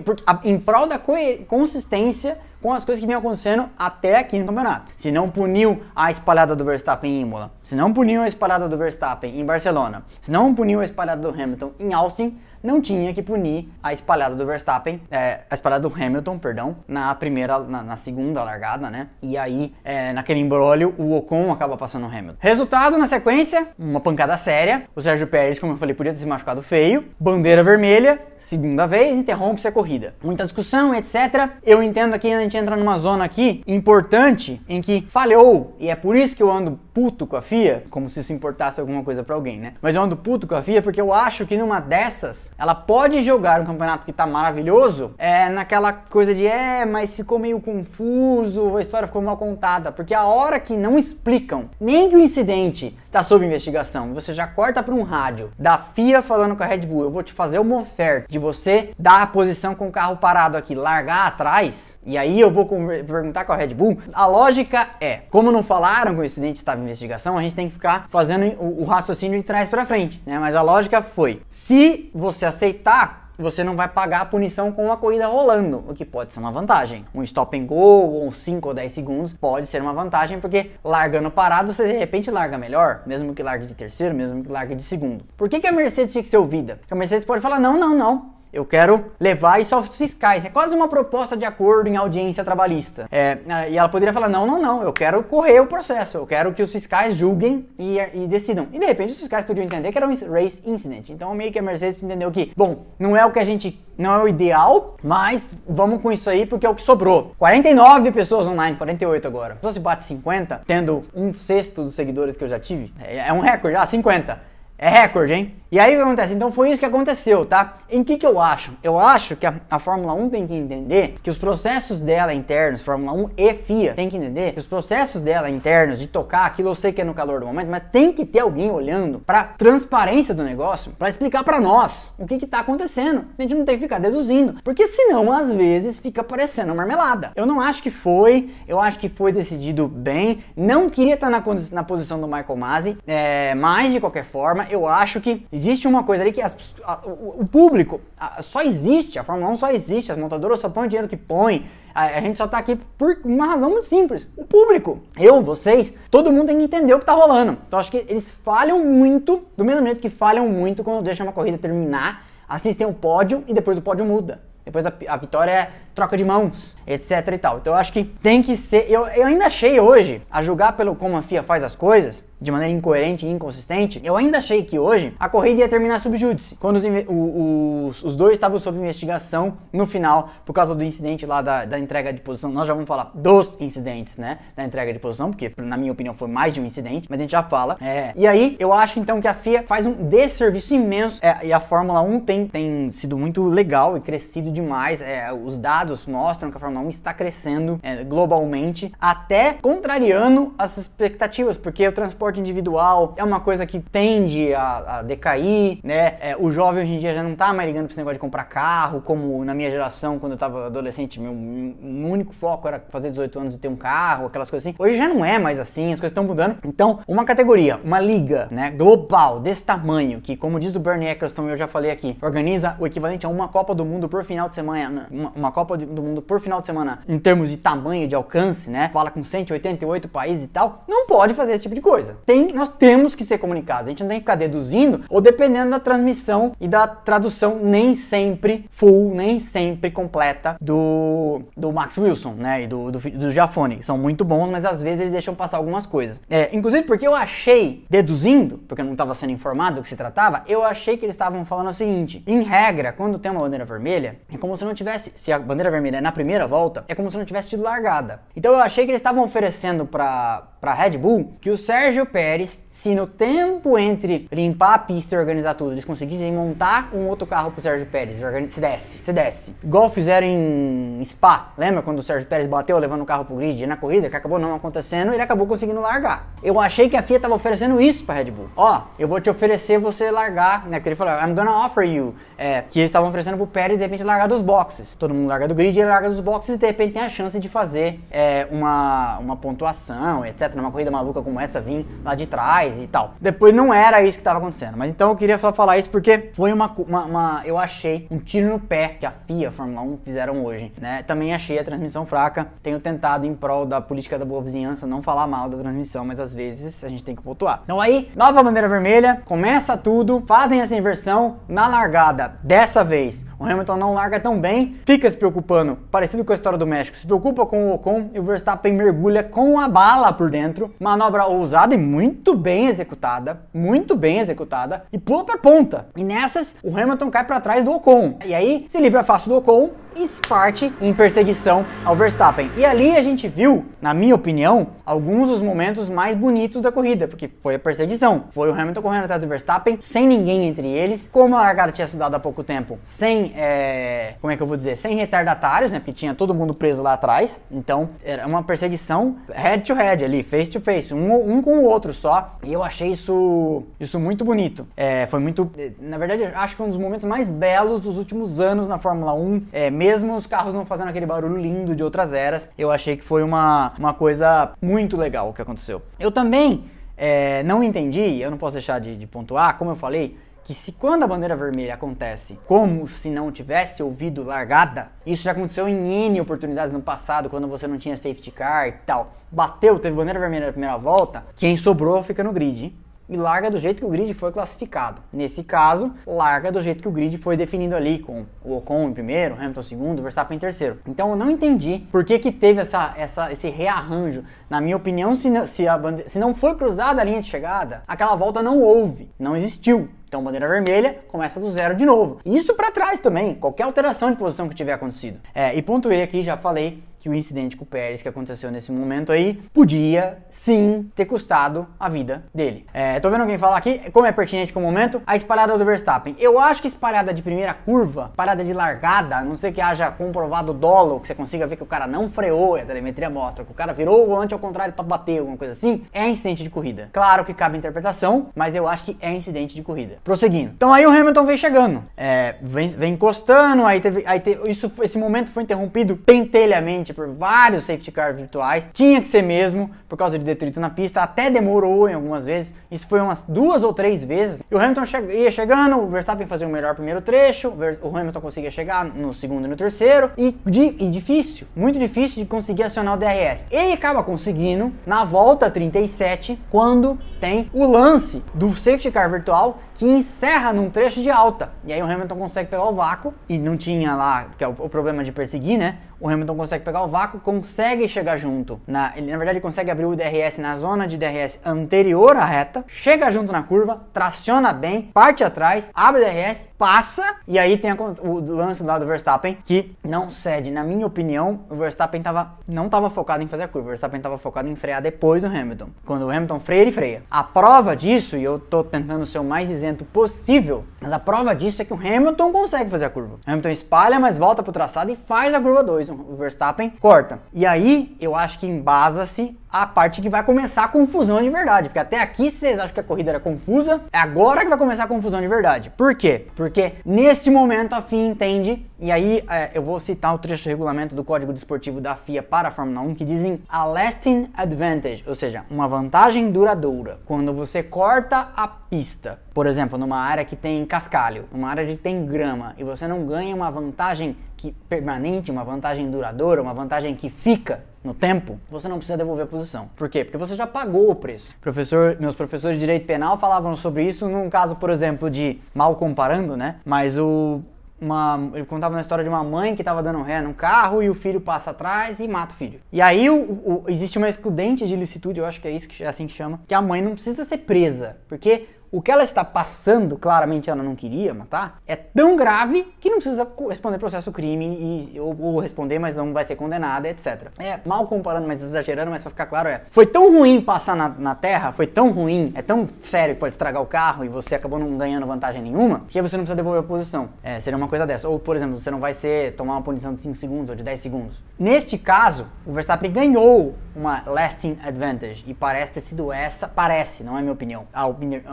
[0.05, 1.01] Porque, a, em prol da
[1.47, 4.91] consistência com as coisas que vinham acontecendo até aqui no campeonato.
[4.97, 8.77] Se não puniu a espalhada do Verstappen em Imola, se não puniu a espalhada do
[8.77, 13.23] Verstappen em Barcelona, se não puniu a espalhada do Hamilton em Austin, não tinha que
[13.23, 17.97] punir a espalhada do Verstappen, é, a espalhada do Hamilton, perdão, na primeira, na, na
[17.97, 19.09] segunda largada, né?
[19.23, 22.37] E aí, é, naquele embrólio, o Ocon acaba passando o Hamilton.
[22.39, 24.85] Resultado na sequência, uma pancada séria.
[24.95, 27.05] O Sérgio Pérez, como eu falei, podia ter se machucado feio.
[27.19, 30.15] Bandeira vermelha, segunda vez, interrompe-se a corrida.
[30.23, 31.51] Muita discussão, etc.
[31.65, 36.17] Eu entendo aqui gente entra numa zona aqui importante em que falhou, e é por
[36.17, 39.35] isso que eu ando puto com a FIA, como se isso importasse alguma coisa para
[39.35, 39.75] alguém, né?
[39.83, 43.23] Mas eu ando puto com a FIA porque eu acho que numa dessas ela pode
[43.23, 48.77] jogar um campeonato que tá maravilhoso, é naquela coisa de é, mas ficou meio confuso,
[48.77, 52.97] a história ficou mal contada, porque a hora que não explicam nem que o incidente
[53.17, 56.81] tá sob investigação, você já corta para um rádio da FIA falando com a Red
[56.81, 60.19] Bull, eu vou te fazer uma oferta de você dar a posição com o carro
[60.19, 63.97] parado aqui, largar atrás, e aí eu vou perguntar com a Red Bull.
[64.13, 67.73] A lógica é, como não falaram que o incidente estava investigação, a gente tem que
[67.73, 70.39] ficar fazendo o, o raciocínio de trás para frente, né?
[70.39, 74.96] Mas a lógica foi: se você aceitar você não vai pagar a punição com a
[74.96, 77.05] corrida rolando, o que pode ser uma vantagem.
[77.14, 81.31] Um stop and go, ou 5 ou 10 segundos, pode ser uma vantagem, porque largando
[81.31, 84.83] parado, você de repente larga melhor, mesmo que largue de terceiro, mesmo que largue de
[84.83, 85.25] segundo.
[85.37, 86.77] Por que, que a Mercedes tinha que ser ouvida?
[86.77, 88.36] Porque a Mercedes pode falar: não, não, não.
[88.57, 90.47] Eu quero levar isso aos fiscais.
[90.47, 93.07] É quase uma proposta de acordo em audiência trabalhista.
[93.12, 96.27] É, é, e ela poderia falar: não, não, não, eu quero correr o processo, eu
[96.27, 98.66] quero que os fiscais julguem e, e decidam.
[98.73, 101.11] E de repente os fiscais podiam entender que era um race incident.
[101.11, 103.79] Então meio que a Mercedes entendeu que, bom, não é o que a gente.
[103.99, 107.35] Não é o ideal, mas vamos com isso aí porque é o que sobrou.
[107.38, 109.59] 49 pessoas online, 48 agora.
[109.62, 112.92] Só se bate 50, tendo um sexto dos seguidores que eu já tive.
[113.01, 114.56] É, é um recorde, ah, 50.
[114.79, 115.57] É recorde, hein?
[115.71, 116.33] E aí o que acontece?
[116.33, 117.79] Então foi isso que aconteceu, tá?
[117.91, 118.73] Em que que eu acho?
[118.85, 122.83] Eu acho que a, a, Fórmula 1 tem que entender que os processos dela internos,
[122.83, 126.69] Fórmula 1 e FIA, tem que entender que os processos dela internos de tocar aquilo
[126.69, 129.43] eu sei que é no calor do momento, mas tem que ter alguém olhando para
[129.43, 133.25] transparência do negócio, para explicar para nós o que que tá acontecendo.
[133.37, 137.33] A gente não tem que ficar deduzindo, porque senão às vezes fica parecendo marmelada.
[137.35, 140.45] Eu não acho que foi, eu acho que foi decidido bem.
[140.57, 144.87] Não queria estar na, na posição do Michael Masi, é, mas de qualquer forma eu
[144.87, 149.19] acho que existe uma coisa ali que as, a, o, o, público a, só existe,
[149.19, 151.67] a Fórmula 1 só existe, as montadoras só põem o dinheiro que põem.
[151.95, 154.29] A, a, gente só tá aqui por uma razão muito simples.
[154.37, 157.59] O público, eu, vocês, todo mundo tem que entender o que tá rolando.
[157.67, 161.33] Então acho que eles falham muito, do mesmo jeito que falham muito quando deixam uma
[161.33, 164.41] corrida terminar, assistem o pódio e depois o pódio muda.
[164.67, 167.59] Depois a, a vitória é troca de mãos, etc e tal.
[167.59, 168.91] Então eu acho que tem que ser.
[168.91, 172.51] Eu, eu ainda achei hoje, a julgar pelo como a FIA faz as coisas, de
[172.51, 176.55] maneira incoerente e inconsistente, eu ainda achei que hoje a corrida ia terminar subjúdice.
[176.57, 181.40] Quando os, os, os, dois estavam sob investigação no final, por causa do incidente lá
[181.40, 182.51] da, da, entrega de posição.
[182.51, 184.38] Nós já vamos falar dos incidentes, né?
[184.55, 187.22] Da entrega de posição, porque na minha opinião foi mais de um incidente, mas a
[187.22, 187.77] gente já fala.
[187.81, 191.18] É, e aí eu acho então que a FIA faz um desserviço imenso.
[191.22, 195.01] É, e a Fórmula 1 tem, tem sido muito legal e crescido demais.
[195.01, 200.77] É, os dados mostram que a Fórmula 1 está crescendo é, globalmente, até contrariando as
[200.77, 206.17] expectativas, porque o transporte transporte individual é uma coisa que tende a, a decair, né?
[206.21, 208.21] É, o jovem hoje em dia já não tá mais ligando pra esse negócio de
[208.21, 213.11] comprar carro, como na minha geração, quando eu tava adolescente, meu, único foco era fazer
[213.11, 214.77] 18 anos e ter um carro, aquelas coisas assim.
[214.79, 216.59] Hoje já não é mais assim, as coisas estão mudando.
[216.65, 221.49] Então, uma categoria, uma liga, né, global, desse tamanho, que como diz o Bernie Eccleston,
[221.49, 224.55] eu já falei aqui, organiza o equivalente a uma Copa do Mundo por final de
[224.55, 228.15] semana, uma, uma Copa do Mundo por final de semana, em termos de tamanho, de
[228.15, 228.91] alcance, né?
[228.93, 232.69] Fala com 188 países e tal, não pode fazer esse tipo de coisa tem, nós
[232.69, 233.89] temos que ser comunicados.
[233.89, 237.95] A gente não tem que ficar deduzindo ou dependendo da transmissão e da tradução nem
[237.95, 242.63] sempre full, nem sempre completa do, do Max Wilson, né?
[242.63, 243.37] E do, do, do.
[243.83, 246.21] São muito bons, mas às vezes eles deixam passar algumas coisas.
[246.29, 249.97] É, inclusive porque eu achei, deduzindo, porque eu não estava sendo informado do que se
[249.97, 253.65] tratava, eu achei que eles estavam falando o seguinte: em regra, quando tem uma bandeira
[253.65, 255.13] vermelha, é como se não tivesse.
[255.15, 258.21] Se a bandeira vermelha é na primeira volta, é como se não tivesse tido largada.
[258.35, 262.65] Então eu achei que eles estavam oferecendo para para Red Bull que o Sérgio Pérez,
[262.69, 267.25] se no tempo entre limpar a pista e organizar tudo, eles conseguissem montar um outro
[267.25, 269.55] carro pro Sérgio Pérez, se desce, se desce.
[269.63, 273.63] Igual fizeram em Spa, lembra quando o Sérgio Pérez bateu levando o carro pro grid
[273.63, 276.33] e na corrida, que acabou não acontecendo, ele acabou conseguindo largar.
[276.43, 278.49] Eu achei que a FIA tava oferecendo isso pra Red Bull.
[278.57, 280.79] Ó, eu vou te oferecer você largar, né?
[280.79, 282.13] Porque ele falou, I'm gonna offer you.
[282.37, 284.97] É, que eles estavam oferecendo pro Pérez de repente largar dos boxes.
[284.97, 287.39] Todo mundo larga do grid, ele larga dos boxes e de repente tem a chance
[287.39, 292.27] de fazer é, uma, uma pontuação, etc numa corrida maluca como essa, vir lá de
[292.27, 293.14] trás e tal.
[293.21, 294.77] Depois não era isso que estava acontecendo.
[294.77, 298.19] Mas então eu queria só falar isso porque foi uma, uma, uma, Eu achei um
[298.19, 300.73] tiro no pé que a FIA, a Fórmula 1, fizeram hoje.
[300.81, 301.03] Né?
[301.03, 302.49] Também achei a transmissão fraca.
[302.62, 306.19] Tenho tentado, em prol da política da boa vizinhança, não falar mal da transmissão, mas
[306.19, 307.61] às vezes a gente tem que pontuar.
[307.64, 312.37] Então aí, nova bandeira vermelha, começa tudo, fazem essa inversão na largada.
[312.42, 316.59] Dessa vez, o Hamilton não larga tão bem, fica se preocupando, parecido com a história
[316.59, 320.31] do México, se preocupa com o Ocon e o Verstappen mergulha com a bala por
[320.31, 325.87] dentro dentro, manobra ousada e muito bem executada, muito bem executada, e pula pra ponta.
[325.96, 328.18] E nessas, o Hamilton cai para trás do Ocon.
[328.25, 332.51] E aí se livra fácil do Ocon e parte em perseguição ao Verstappen.
[332.55, 337.09] E ali a gente viu, na minha opinião, alguns dos momentos mais bonitos da corrida,
[337.09, 338.25] porque foi a perseguição.
[338.31, 341.87] Foi o Hamilton correndo atrás do Verstappen, sem ninguém entre eles, como a largada tinha
[341.87, 345.70] se dado há pouco tempo, sem, é, como é que eu vou dizer, sem retardatários,
[345.70, 347.40] né, porque tinha todo mundo preso lá atrás.
[347.51, 351.65] Então, era uma perseguição head to head ali, face to face, um, um com o
[351.65, 352.37] outro só.
[352.45, 354.67] E eu achei isso, isso muito bonito.
[354.77, 358.41] É, foi muito, na verdade, acho que foi um dos momentos mais belos dos últimos
[358.41, 362.12] anos na Fórmula 1, é, mesmo os carros não fazendo aquele barulho lindo de outras
[362.12, 365.81] eras, eu achei que foi uma, uma coisa muito legal o que aconteceu.
[365.99, 366.65] Eu também
[366.97, 370.71] é, não entendi, eu não posso deixar de, de pontuar, como eu falei, que se
[370.71, 376.07] quando a bandeira vermelha acontece como se não tivesse ouvido largada, isso já aconteceu em
[376.07, 379.15] N oportunidades no passado, quando você não tinha safety car e tal.
[379.29, 382.73] Bateu, teve bandeira vermelha na primeira volta, quem sobrou fica no grid
[383.09, 385.03] e larga do jeito que o grid foi classificado.
[385.13, 388.93] Nesse caso, larga do jeito que o grid foi definido ali, com o Ocon em
[388.93, 390.79] primeiro, Hamilton em segundo, Verstappen em terceiro.
[390.87, 394.23] Então eu não entendi por que, que teve essa, essa, esse rearranjo.
[394.49, 396.09] Na minha opinião, se não, se, a bande...
[396.09, 399.89] se não foi cruzada a linha de chegada, aquela volta não houve, não existiu.
[400.09, 402.21] Então, bandeira vermelha, começa do zero de novo.
[402.25, 405.21] Isso para trás também, qualquer alteração de posição que tiver acontecido.
[405.35, 408.73] É, e pontuei aqui, já falei, que o incidente com o Pérez que aconteceu nesse
[408.73, 412.66] momento aí podia sim ter custado a vida dele.
[412.75, 415.64] É, tô vendo alguém falar aqui, como é pertinente com o momento, a espalhada do
[415.64, 416.16] Verstappen.
[416.19, 419.88] Eu acho que espalhada de primeira curva, parada de largada, a não sei que haja
[419.88, 423.53] comprovado dolo, que você consiga ver que o cara não freou, a telemetria mostra que
[423.53, 426.51] o cara virou o volante ao contrário para bater, alguma coisa assim, é incidente de
[426.51, 426.90] corrida.
[426.92, 429.99] Claro que cabe interpretação, mas eu acho que é incidente de corrida.
[430.03, 430.55] Prosseguindo.
[430.57, 434.73] Então aí o Hamilton vem chegando, é, vem, vem encostando, aí teve, aí teve, isso,
[434.83, 438.67] esse momento foi interrompido pentelhamente por vários safety cars virtuais.
[438.73, 441.03] Tinha que ser mesmo, por causa de detrito na pista.
[441.03, 442.55] Até demorou em algumas vezes.
[442.71, 444.43] Isso foi umas duas ou três vezes.
[444.51, 448.21] E o Hamilton che ia chegando, o Verstappen fazia o melhor primeiro trecho, o Hamilton
[448.21, 450.11] conseguia chegar no segundo e no terceiro.
[450.17, 453.45] E, de, e difícil, muito difícil de conseguir acionar o DRS.
[453.51, 459.85] Ele acaba conseguindo na volta 37, quando tem o lance do safety car virtual que
[459.85, 461.51] encerra num trecho de alta.
[461.65, 464.55] E aí o Hamilton consegue pegar o vácuo e não tinha lá, que é o,
[464.59, 465.79] o problema de perseguir, né?
[465.99, 468.61] O Hamilton consegue pegar o vácuo, consegue chegar junto.
[468.67, 472.65] Na, ele, na verdade, consegue abrir o DRS na zona de DRS anterior à reta,
[472.69, 477.71] chega junto na curva, traciona bem, parte atrás, abre o DRS, passa, e aí tem
[477.71, 480.51] a, o lance lá do Verstappen, que não cede.
[480.51, 483.99] Na minha opinião, o Verstappen tava, não estava focado em fazer a curva, o Verstappen
[483.99, 485.69] estava focado em frear depois do Hamilton.
[485.85, 487.03] Quando o Hamilton freia, ele freia.
[487.11, 491.35] A prova disso, e eu tô tentando ser o mais isento possível, mas a prova
[491.35, 493.17] disso é que o Hamilton consegue fazer a curva.
[493.27, 497.20] O Hamilton espalha, mas volta pro traçado e faz a curva 2 o Verstappen corta.
[497.33, 501.68] E aí eu acho que embasa-se a parte que vai começar a confusão de verdade.
[501.68, 504.85] Porque até aqui vocês acham que a corrida era confusa, é agora que vai começar
[504.85, 505.70] a confusão de verdade.
[505.70, 506.27] Por quê?
[506.35, 510.51] Porque neste momento a FIA entende, e aí é, eu vou citar o trecho de
[510.51, 515.03] regulamento do Código Desportivo da FIA para a Fórmula 1 que dizem a lasting advantage,
[515.07, 516.99] ou seja, uma vantagem duradoura.
[517.07, 521.77] Quando você corta a pista, por exemplo, numa área que tem cascalho, numa área que
[521.77, 526.94] tem grama, e você não ganha uma vantagem que permanente, uma vantagem duradoura, uma vantagem
[526.94, 529.68] que fica no tempo, você não precisa devolver a posição.
[529.77, 530.05] Por quê?
[530.05, 531.37] Porque você já pagou o preço.
[531.38, 535.77] Professor, meus professores de direito penal falavam sobre isso num caso, por exemplo, de mal
[535.77, 536.57] comparando, né?
[536.64, 537.42] Mas o
[537.79, 540.88] uma, ele contava uma história de uma mãe que estava dando ré num carro e
[540.88, 542.59] o filho passa atrás e mata o filho.
[542.72, 545.85] E aí o, o, existe uma excludente de licitude, eu acho que é isso que
[545.85, 548.46] é assim que chama, que a mãe não precisa ser presa, porque
[548.77, 552.99] o que ela está passando, claramente ela não queria matar, é tão grave que não
[552.99, 557.29] precisa responder processo crime e, ou, ou, responder, mas não vai ser condenada, etc.
[557.39, 559.62] É mal comparando, mas exagerando, mas pra ficar claro é.
[559.71, 563.33] Foi tão ruim passar na, na terra, foi tão ruim, é tão sério que pode
[563.33, 566.61] estragar o carro e você acabou não ganhando vantagem nenhuma, que você não precisa devolver
[566.61, 567.09] a posição.
[567.23, 568.07] É, seria uma coisa dessa.
[568.07, 570.62] Ou, por exemplo, você não vai ser tomar uma punição de 5 segundos ou de
[570.62, 571.23] 10 segundos.
[571.39, 577.17] Neste caso, o Verstappen ganhou uma lasting advantage e parece ter sido essa, parece, não
[577.17, 577.85] é minha opinião, a,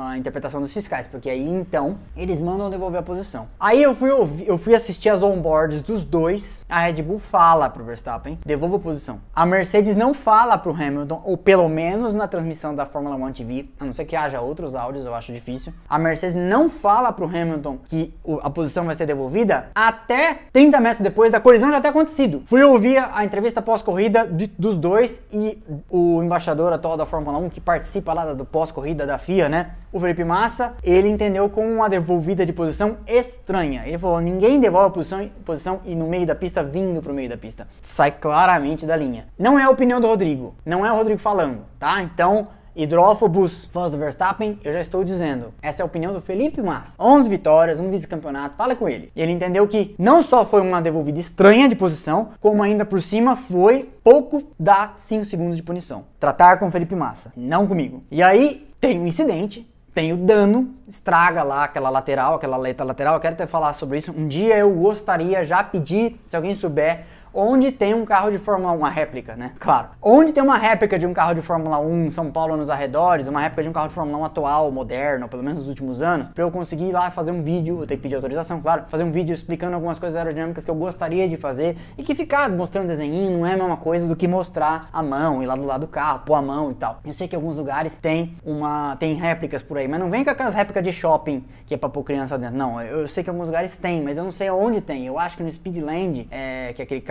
[0.10, 3.48] a interpretação dos fiscais, porque aí então eles mandam devolver a posição.
[3.60, 6.66] Aí eu fui ouvir, eu fui assistir as onboards dos dois.
[6.70, 9.20] A Red Bull fala pro Verstappen, devolva a posição.
[9.36, 13.70] A Mercedes não fala pro Hamilton, ou pelo menos na transmissão da Fórmula 1 TV,
[13.80, 15.74] a não ser que haja outros áudios, eu acho difícil.
[15.90, 21.02] A Mercedes não fala pro Hamilton que a posição vai ser devolvida até 30 metros
[21.02, 22.44] depois da colisão já ter acontecido.
[22.46, 27.62] Fui ouvir a entrevista pós-corrida dos dois e o embaixador atual da Fórmula 1 que
[27.62, 29.72] participa lá do pós-corrida da FIA, né?
[29.92, 33.82] O Felipe Felipe Massa, ele entendeu como uma devolvida de posição estranha.
[33.86, 37.30] Ele falou: ninguém devolve a posição, posição e no meio da pista vindo pro meio
[37.30, 37.68] da pista.
[37.82, 39.26] Sai claramente da linha.
[39.38, 42.02] Não é a opinião do Rodrigo, não é o Rodrigo falando, tá?
[42.02, 42.48] Então.
[42.76, 45.54] Hidrófobos, fãs do Verstappen, eu já estou dizendo.
[45.62, 46.96] Essa é a opinião do Felipe Massa.
[47.00, 49.12] 11 vitórias, um vice-campeonato, fala com ele.
[49.16, 53.36] Ele entendeu que não só foi uma devolvida estranha de posição, como ainda por cima
[53.36, 56.06] foi pouco da 5 segundos de punição.
[56.20, 58.02] Tratar com Felipe Massa, não comigo.
[58.10, 63.14] E aí tem um incidente, tem o dano, estraga lá aquela lateral, aquela letra lateral.
[63.14, 64.12] Eu quero até falar sobre isso.
[64.12, 68.74] Um dia eu gostaria já pedir, se alguém souber, onde tem um carro de Fórmula
[68.74, 69.52] 1, uma réplica, né?
[69.60, 69.90] Claro.
[70.02, 73.28] Onde tem uma réplica de um carro de Fórmula 1 em São Paulo nos arredores,
[73.28, 76.28] uma réplica de um carro de Fórmula 1 atual, moderno, pelo menos nos últimos anos,
[76.34, 79.04] para eu conseguir ir lá fazer um vídeo, eu tenho que pedir autorização, claro, fazer
[79.04, 82.88] um vídeo explicando algumas coisas aerodinâmicas que eu gostaria de fazer e que ficar mostrando
[82.88, 85.82] desenho não é a mesma coisa do que mostrar a mão, ir lá do lado
[85.82, 87.00] do carro, pôr a mão e tal.
[87.06, 90.30] Eu sei que alguns lugares tem uma tem réplicas por aí, mas não vem com
[90.30, 92.58] aquelas réplicas de shopping que é para pôr criança dentro.
[92.58, 95.06] Não, eu sei que alguns lugares tem, mas eu não sei onde tem.
[95.06, 97.02] Eu acho que no Speedland, é, que é aquele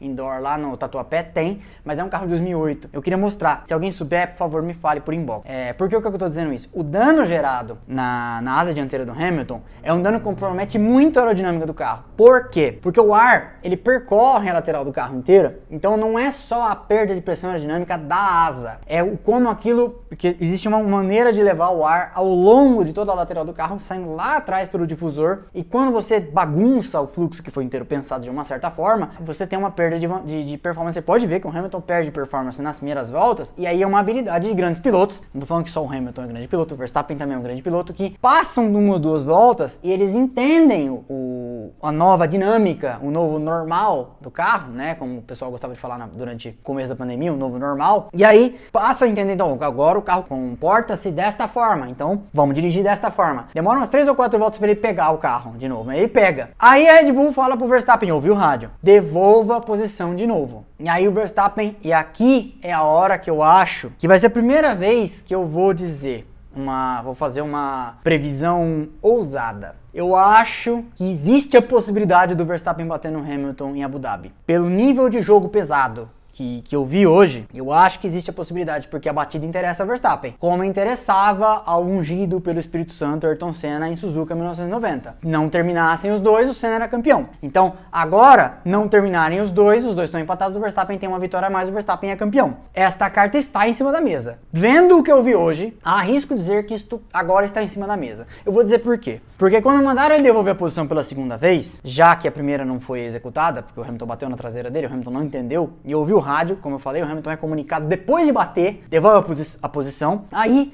[0.00, 2.90] indoor lá no Tatuapé, tem, mas é um carro de 2008.
[2.92, 3.62] Eu queria mostrar.
[3.66, 5.42] Se alguém souber, por favor, me fale por inbox.
[5.44, 6.68] É, por que, que eu tô dizendo isso?
[6.72, 11.18] O dano gerado na, na asa dianteira do Hamilton é um dano que compromete muito
[11.18, 12.04] a aerodinâmica do carro.
[12.16, 12.78] Por quê?
[12.80, 16.76] Porque o ar, ele percorre a lateral do carro inteira, então não é só a
[16.76, 21.42] perda de pressão aerodinâmica da asa, é o como aquilo, porque existe uma maneira de
[21.42, 24.86] levar o ar ao longo de toda a lateral do carro, saindo lá atrás pelo
[24.86, 29.10] difusor, e quando você bagunça o fluxo que foi inteiro pensado de uma certa forma,
[29.20, 30.94] você tem uma perda de, de, de performance.
[30.94, 33.98] Você pode ver que o Hamilton perde performance nas primeiras voltas, e aí é uma
[33.98, 35.22] habilidade de grandes pilotos.
[35.32, 37.38] Não tô falando que só o Hamilton é um grande piloto, o Verstappen também é
[37.38, 41.92] um grande piloto, que passam de uma ou duas voltas e eles entendem o, a
[41.92, 44.94] nova dinâmica, o novo normal do carro, né?
[44.94, 48.08] Como o pessoal gostava de falar na, durante o começo da pandemia, o novo normal.
[48.12, 52.82] E aí passam a entender, então, agora o carro comporta-se desta forma, então vamos dirigir
[52.82, 53.48] desta forma.
[53.54, 56.08] Demora umas três ou quatro voltas para ele pegar o carro de novo, aí ele
[56.08, 56.50] pega.
[56.58, 60.64] Aí a Red Bull fala pro Verstappen, ouviu o rádio, devolva a posição de novo.
[60.78, 64.26] E aí o Verstappen, e aqui é a hora que eu acho que vai ser
[64.26, 69.76] a primeira vez que eu vou dizer uma, vou fazer uma previsão ousada.
[69.92, 74.32] Eu acho que existe a possibilidade do Verstappen bater no Hamilton em Abu Dhabi.
[74.46, 78.32] Pelo nível de jogo pesado que, que eu vi hoje, eu acho que existe a
[78.32, 83.54] possibilidade, porque a batida interessa ao Verstappen, como interessava ao ungido pelo Espírito Santo Ayrton
[83.54, 85.16] Senna em Suzuka 1990.
[85.24, 87.30] Não terminassem os dois, o Senna era campeão.
[87.42, 91.48] Então, agora, não terminarem os dois, os dois estão empatados, o Verstappen tem uma vitória
[91.48, 92.58] a mais, o Verstappen é campeão.
[92.74, 94.38] Esta carta está em cima da mesa.
[94.52, 97.96] Vendo o que eu vi hoje, arrisco dizer que isto agora está em cima da
[97.96, 98.26] mesa.
[98.44, 99.22] Eu vou dizer por quê.
[99.38, 102.78] Porque quando mandaram ele devolver a posição pela segunda vez, já que a primeira não
[102.78, 106.16] foi executada, porque o Hamilton bateu na traseira dele, o Hamilton não entendeu, e ouviu
[106.16, 109.58] o rádio, como eu falei, o Hamilton é comunicado depois de bater, devolve a, posi
[109.62, 110.24] a posição.
[110.32, 110.72] Aí,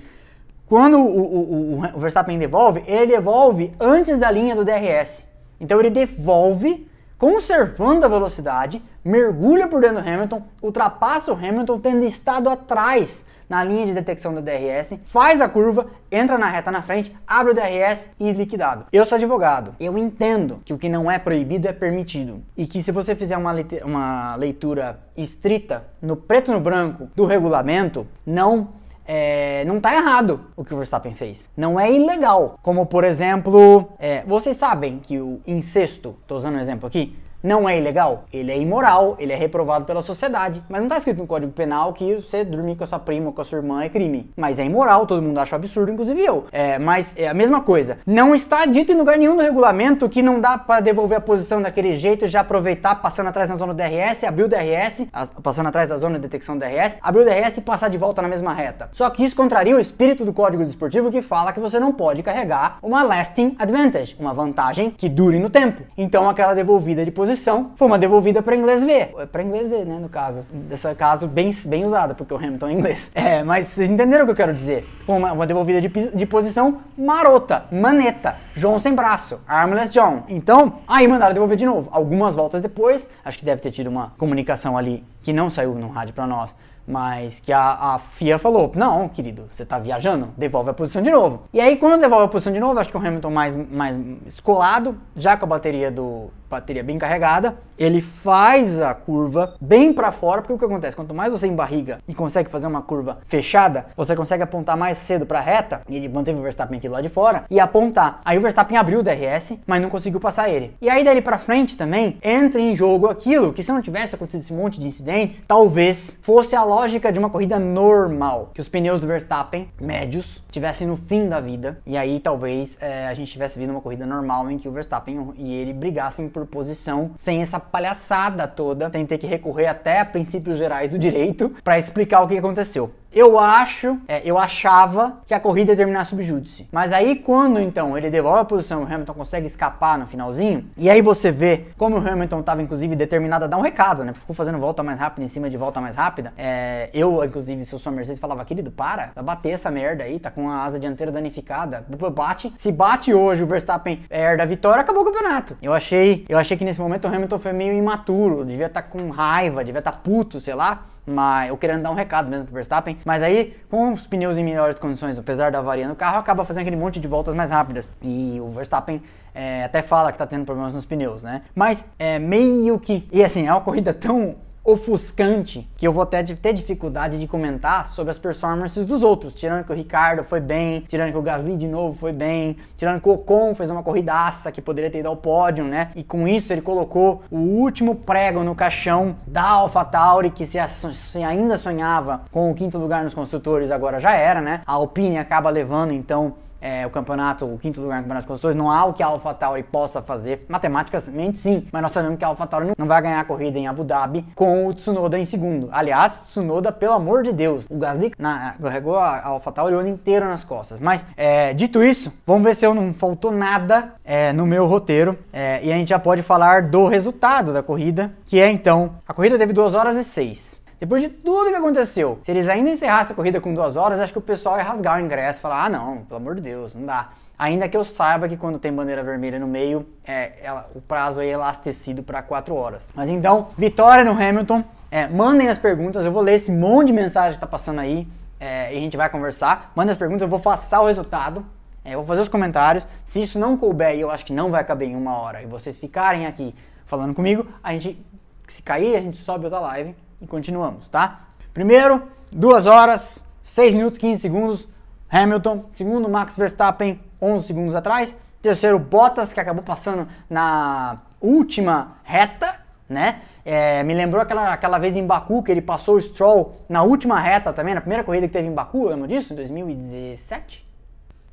[0.66, 5.24] quando o, o, o, o Verstappen devolve, ele devolve antes da linha do DRS.
[5.60, 6.88] Então ele devolve
[7.18, 13.62] conservando a velocidade, mergulha por dentro do Hamilton, ultrapassa o Hamilton tendo estado atrás na
[13.62, 17.54] linha de detecção do DRS, faz a curva, entra na reta na frente, abre o
[17.54, 18.86] DRS e liquidado.
[18.90, 22.82] Eu sou advogado, eu entendo que o que não é proibido é permitido e que
[22.82, 28.70] se você fizer uma, uma leitura estrita no preto no branco do regulamento, não
[29.04, 31.50] é, não tá errado o que o Verstappen fez.
[31.54, 32.58] Não é ilegal.
[32.62, 37.68] Como, por exemplo, é, vocês sabem que o incesto, tô usando um exemplo aqui, não
[37.68, 38.24] é ilegal?
[38.32, 40.62] Ele é imoral, ele é reprovado pela sociedade.
[40.68, 43.40] Mas não está escrito no Código Penal que você dormir com a sua prima com
[43.40, 44.30] a sua irmã é crime.
[44.36, 46.46] Mas é imoral, todo mundo acha absurdo, inclusive eu.
[46.52, 47.98] É, mas é a mesma coisa.
[48.06, 51.60] Não está dito em lugar nenhum do regulamento que não dá para devolver a posição
[51.60, 55.06] daquele jeito, já aproveitar passando atrás na zona do DRS, abrir o DRS,
[55.42, 58.22] passando atrás da zona de detecção do DRS, abrir o DRS e passar de volta
[58.22, 58.88] na mesma reta.
[58.92, 62.22] Só que isso contraria o espírito do Código Desportivo que fala que você não pode
[62.22, 65.82] carregar uma lasting advantage, uma vantagem que dure no tempo.
[65.96, 69.14] Então aquela devolvida de posição posição foi uma devolvida para inglês ver.
[69.18, 70.44] É para inglês ver, né, no caso.
[70.50, 73.10] Desse caso, bem, bem usada, porque o Hamilton é inglês.
[73.14, 74.84] É, mas vocês entenderam o que eu quero dizer.
[75.06, 80.24] Foi uma, uma devolvida de, de posição marota, maneta, João sem braço, armless John.
[80.28, 81.88] Então, aí mandaram devolver de novo.
[81.92, 85.88] Algumas voltas depois, acho que deve ter tido uma comunicação ali que não saiu no
[85.88, 86.54] rádio para nós
[86.86, 91.10] mas que a, a, FIA falou: não, querido, você tá viajando, devolve a posição de
[91.10, 91.44] novo.
[91.52, 94.98] E aí, quando devolve a posição de novo, acho que o Hamilton mais, mais escolado,
[95.14, 100.42] já com a bateria do bateria bem carregada, ele faz a curva bem para fora,
[100.42, 100.94] porque o que acontece?
[100.94, 105.24] Quanto mais você embarriga e consegue fazer uma curva fechada, você consegue apontar mais cedo
[105.24, 108.20] para a reta, e ele manteve o Verstappen aqui lá de fora, e apontar.
[108.24, 110.76] Aí o Verstappen abriu o DRS, mas não conseguiu passar ele.
[110.80, 114.42] E aí dali para frente também entra em jogo aquilo que se não tivesse acontecido
[114.42, 119.00] esse monte de incidentes, talvez fosse a lógica de uma corrida normal, que os pneus
[119.00, 123.58] do Verstappen médios tivessem no fim da vida, e aí talvez é, a gente tivesse
[123.58, 127.58] vindo uma corrida normal em que o Verstappen e ele brigassem por posição sem essa
[127.58, 132.28] palhaçada toda, sem ter que recorrer até a princípios gerais do direito para explicar o
[132.28, 132.90] que aconteceu.
[133.12, 136.68] Eu acho, é, eu achava que a corrida ia terminar subjúdice.
[136.72, 140.88] Mas aí quando então ele devolve a posição o Hamilton consegue escapar no finalzinho, e
[140.88, 144.12] aí você vê como o Hamilton estava inclusive determinado a dar um recado, né?
[144.12, 146.32] Ficou fazendo volta mais rápida em cima de volta mais rápida.
[146.38, 150.04] É, eu, inclusive, se eu sou a Mercedes, falava, querido, para, vai bater essa merda
[150.04, 151.84] aí, tá com a asa dianteira danificada.
[152.12, 152.52] Bate.
[152.56, 155.56] Se bate hoje o Verstappen herda a vitória, acabou o campeonato.
[155.62, 158.88] Eu achei, eu achei que nesse momento o Hamilton foi meio imaturo, devia estar tá
[158.88, 162.44] com raiva, devia estar tá puto, sei lá mas eu querendo dar um recado mesmo
[162.44, 166.18] pro Verstappen, mas aí com os pneus em melhores condições, apesar da avaria no carro,
[166.18, 167.90] acaba fazendo aquele monte de voltas mais rápidas.
[168.00, 169.02] E o Verstappen
[169.34, 171.42] é, até fala que tá tendo problemas nos pneus, né?
[171.54, 173.08] Mas é meio que.
[173.10, 177.88] E assim, é uma corrida tão ofuscante que eu vou até ter dificuldade de comentar
[177.88, 181.56] sobre as performances dos outros, tirando que o Ricardo foi bem, tirando que o Gasly
[181.56, 185.08] de novo foi bem, tirando que o Ocon fez uma corridaça que poderia ter ido
[185.08, 185.90] ao pódio, né?
[185.96, 191.22] E com isso ele colocou o último prego no caixão da AlphaTauri que se, se
[191.22, 194.62] ainda sonhava com o quinto lugar nos construtores, agora já era, né?
[194.66, 198.56] A Alpine acaba levando então é, o campeonato, o quinto lugar no campeonato de construtores,
[198.56, 200.46] não há o que a AlphaTauri possa fazer.
[200.48, 203.82] Matematicamente sim, mas nós sabemos que a AlphaTauri não vai ganhar a corrida em Abu
[203.82, 205.68] Dhabi com o Tsunoda em segundo.
[205.72, 210.26] Aliás, Tsunoda, pelo amor de Deus, o Gasly na, carregou a AlphaTauri o ano inteiro
[210.26, 210.78] nas costas.
[210.78, 215.18] Mas, é, dito isso, vamos ver se eu não faltou nada é, no meu roteiro
[215.32, 219.12] é, e a gente já pode falar do resultado da corrida, que é então, a
[219.12, 220.61] corrida teve 2 horas e 6.
[220.82, 224.12] Depois de tudo que aconteceu, se eles ainda encerrassem a corrida com duas horas, acho
[224.12, 226.74] que o pessoal ia rasgar o ingresso e falar: ah, não, pelo amor de Deus,
[226.74, 227.10] não dá.
[227.38, 231.20] Ainda que eu saiba que quando tem bandeira vermelha no meio, é, ela, o prazo
[231.22, 232.90] é elastecido para 4 horas.
[232.96, 234.64] Mas então, vitória no Hamilton.
[234.90, 238.08] É, mandem as perguntas, eu vou ler esse monte de mensagem que tá passando aí
[238.40, 239.70] é, e a gente vai conversar.
[239.76, 241.46] Mandem as perguntas, eu vou passar o resultado.
[241.84, 242.84] É, eu vou fazer os comentários.
[243.04, 245.46] Se isso não couber, e eu acho que não vai caber em uma hora, e
[245.46, 246.52] vocês ficarem aqui
[246.84, 248.04] falando comigo, a gente,
[248.48, 251.22] se cair, a gente sobe outra live e continuamos, tá?
[251.52, 254.68] Primeiro, 2 horas, 6 minutos 15 segundos,
[255.10, 255.64] Hamilton.
[255.70, 258.16] Segundo, Max Verstappen, 11 segundos atrás.
[258.40, 262.54] Terceiro, Bottas, que acabou passando na última reta,
[262.88, 263.20] né?
[263.44, 267.18] É, me lembrou aquela, aquela vez em Baku que ele passou o Stroll na última
[267.18, 269.32] reta também, na primeira corrida que teve em Baku, lembra disso?
[269.32, 270.64] Em 2017?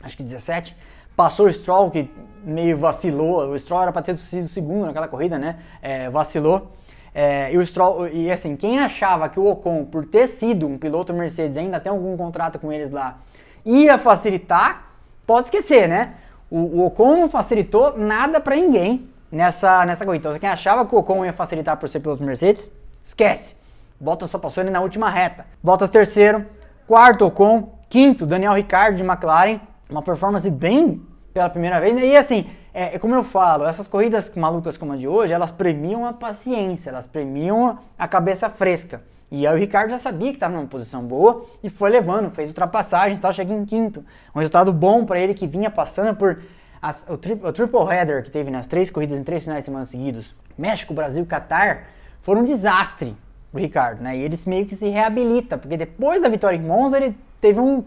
[0.02, 0.76] Acho que 17.
[1.16, 2.12] Passou o Stroll que
[2.44, 3.50] meio vacilou.
[3.50, 5.60] O Stroll era para ter sido segundo naquela corrida, né?
[5.82, 6.72] É, vacilou.
[7.14, 10.78] É, e, o Stroll, e assim, quem achava que o Ocon, por ter sido um
[10.78, 13.18] piloto Mercedes, ainda tem algum contrato com eles lá,
[13.66, 14.92] ia facilitar,
[15.26, 16.14] pode esquecer, né?
[16.50, 20.30] O, o Ocon não facilitou nada para ninguém nessa, nessa corrida.
[20.30, 22.72] Então, quem achava que o Ocon ia facilitar por ser piloto Mercedes,
[23.04, 23.56] esquece.
[24.00, 25.46] Bottas só passou ele na última reta.
[25.62, 26.46] Bottas terceiro,
[26.88, 31.02] quarto Ocon, quinto Daniel Ricciardo de McLaren, uma performance bem
[31.34, 31.96] pela primeira vez.
[31.96, 32.06] Né?
[32.06, 35.52] E assim, é, é, como eu falo, essas corridas malucas como a de hoje, elas
[35.52, 39.02] premiam a paciência, elas premiam a cabeça fresca.
[39.32, 42.50] E aí o Ricardo já sabia que estava numa posição boa e foi levando, fez
[42.50, 44.04] ultrapassagens, tal, chega em quinto.
[44.34, 46.42] Um resultado bom para ele que vinha passando por
[46.82, 49.66] as, o, tri, o, triple header que teve nas três corridas em três finais de
[49.66, 50.36] semana seguidos.
[50.58, 51.88] México, Brasil, Catar,
[52.22, 53.16] foram um desastre
[53.52, 54.16] o Ricardo, né?
[54.18, 57.84] E ele meio que se reabilita, porque depois da vitória em Monza ele teve um,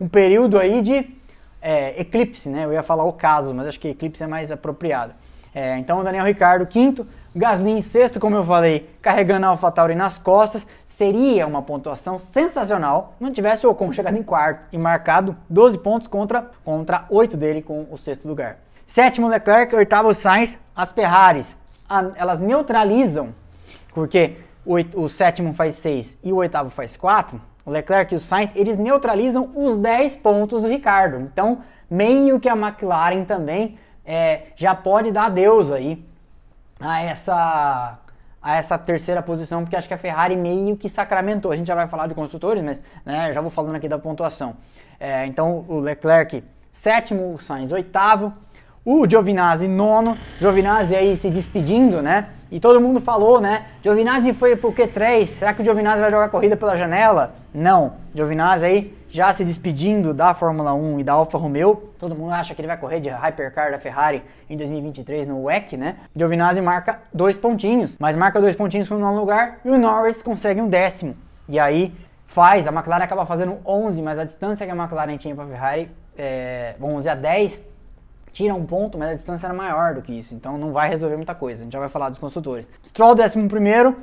[0.00, 1.08] um período aí de
[1.64, 2.66] é, Eclipse, né?
[2.66, 5.14] Eu ia falar o caso, mas acho que Eclipse é mais apropriado.
[5.54, 10.18] É, então Daniel Ricardo, quinto, Gasly em sexto, como eu falei, carregando a AlphaTauri nas
[10.18, 15.78] costas, seria uma pontuação sensacional não tivesse o Ocon chegado em quarto e marcado 12
[15.78, 18.58] pontos contra, contra 8 dele com o sexto lugar.
[18.84, 21.56] Sétimo Leclerc, oitavo Sainz, as Ferraris,
[21.88, 23.34] a, elas neutralizam,
[23.94, 24.36] porque
[24.66, 28.50] o, o sétimo faz 6 e o oitavo faz 4, o Leclerc e o Sainz,
[28.54, 31.20] eles neutralizam os 10 pontos do Ricardo.
[31.20, 31.60] Então,
[31.90, 36.04] meio que a McLaren também é, já pode dar adeus aí
[36.78, 37.98] a essa,
[38.42, 41.52] a essa terceira posição, porque acho que a Ferrari meio que sacramentou.
[41.52, 44.56] A gente já vai falar de construtores, mas né, já vou falando aqui da pontuação.
[45.00, 48.32] É, então, o Leclerc sétimo, o Sainz oitavo,
[48.84, 52.28] o Giovinazzi nono, Giovinazzi aí se despedindo, né?
[52.54, 53.64] E todo mundo falou, né?
[53.82, 57.34] Giovinazzi foi pro Q3, será que o Giovinazzi vai jogar corrida pela janela?
[57.52, 57.94] Não.
[58.14, 61.90] Giovinazzi aí já se despedindo da Fórmula 1 e da Alfa Romeo.
[61.98, 65.76] Todo mundo acha que ele vai correr de Hypercar da Ferrari em 2023 no WEC,
[65.76, 65.96] né?
[66.14, 70.60] Giovinazzi marca dois pontinhos, mas marca dois pontinhos no nono lugar e o Norris consegue
[70.60, 71.16] um décimo.
[71.48, 71.92] E aí
[72.24, 75.90] faz, a McLaren acaba fazendo 11, mas a distância que a McLaren tinha para Ferrari
[76.16, 77.73] é 11 a 10
[78.34, 81.16] tira um ponto, mas a distância era maior do que isso, então não vai resolver
[81.16, 81.62] muita coisa.
[81.62, 82.68] A gente já vai falar dos construtores.
[82.84, 83.96] Stroll 11 primeiro,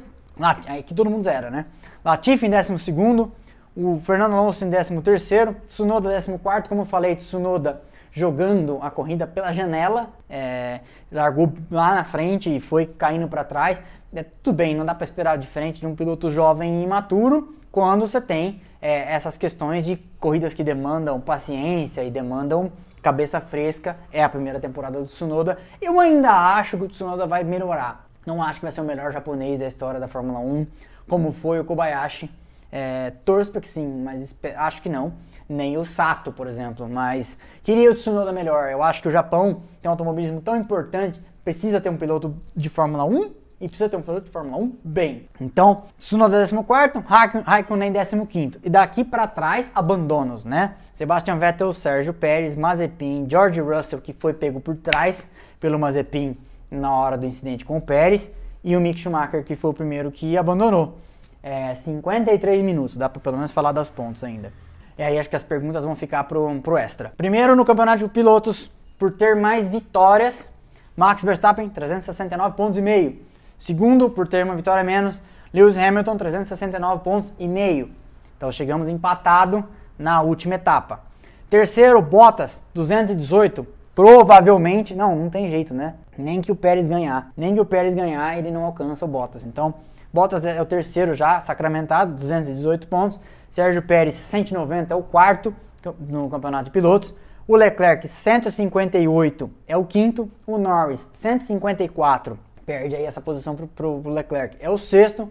[0.66, 1.66] aí que todo mundo zera, né?
[2.04, 3.32] Latifi em 12 segundo,
[3.76, 8.90] o Fernando Alonso em 13 terceiro, Tsunoda 14 quarto, como eu falei, Tsunoda jogando a
[8.90, 10.80] corrida pela janela, é,
[11.12, 13.82] largou lá na frente e foi caindo para trás.
[14.14, 18.08] É, tudo bem, não dá para esperar diferente de um piloto jovem e imaturo quando
[18.08, 22.72] você tem é, essas questões de corridas que demandam paciência e demandam
[23.02, 25.58] cabeça fresca, é a primeira temporada do Tsunoda.
[25.82, 28.08] Eu ainda acho que o Tsunoda vai melhorar.
[28.26, 30.68] Não acho que vai ser o melhor japonês da história da Fórmula 1,
[31.10, 32.30] como foi o Kobayashi.
[32.72, 35.14] É, torço que sim, mas acho que não.
[35.49, 36.88] Nem o Sato, por exemplo.
[36.88, 38.70] Mas queria o Tsunoda melhor.
[38.70, 42.70] Eu acho que o Japão tem um automobilismo tão importante, precisa ter um piloto de
[42.70, 45.30] Fórmula 1 e precisa ter um piloto de Fórmula 1 bem.
[45.39, 47.05] Então, Tsunoda 14,
[47.45, 48.59] Raikkonen 15.
[48.64, 50.74] E daqui para trás, abandonos, né?
[50.93, 56.36] Sebastian Vettel, Sérgio Pérez, Mazepin, George Russell, que foi pego por trás pelo Mazepin
[56.72, 58.32] na hora do incidente com o Pérez,
[58.64, 60.97] e o Mick Schumacher, que foi o primeiro que abandonou.
[61.43, 64.51] É, 53 minutos, dá para pelo menos falar das pontos ainda.
[64.97, 67.14] E aí acho que as perguntas vão ficar pro, pro extra.
[67.16, 70.51] Primeiro no campeonato de pilotos, por ter mais vitórias,
[70.95, 73.31] Max Verstappen, 369 pontos e meio.
[73.62, 75.22] Segundo, por ter uma vitória menos,
[75.53, 77.91] Lewis Hamilton, 369 pontos e meio.
[78.36, 79.64] Então chegamos empatado
[79.99, 81.01] na última etapa.
[81.47, 83.64] Terceiro, Bottas, 218.
[83.93, 85.93] Provavelmente, não, não tem jeito, né?
[86.18, 87.32] Nem que o Pérez ganhar.
[87.38, 89.45] Nem que o Pérez ganhar, ele não alcança o Bottas.
[89.45, 89.76] Então,
[90.12, 93.20] Bottas é o terceiro já sacramentado, 218 pontos.
[93.47, 95.53] Sérgio Pérez, 190, é o quarto
[95.99, 97.14] no campeonato de pilotos.
[97.47, 100.32] O Leclerc, 158, é o quinto.
[100.47, 104.57] O Norris, 154, perde aí essa posição para o Leclerc.
[104.59, 105.30] É o sexto.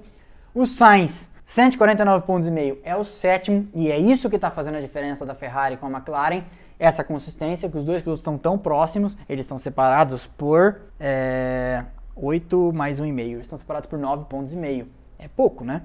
[0.54, 3.68] O Sainz, 149 pontos e meio, é o sétimo.
[3.74, 6.42] E é isso que está fazendo a diferença da Ferrari com a McLaren.
[6.78, 9.16] Essa consistência, que os dois pilotos estão tão próximos.
[9.28, 11.84] Eles estão separados por é,
[12.16, 13.18] 8 mais 1,5.
[13.20, 14.88] Eles estão separados por 9 pontos e meio.
[15.18, 15.82] É pouco, né?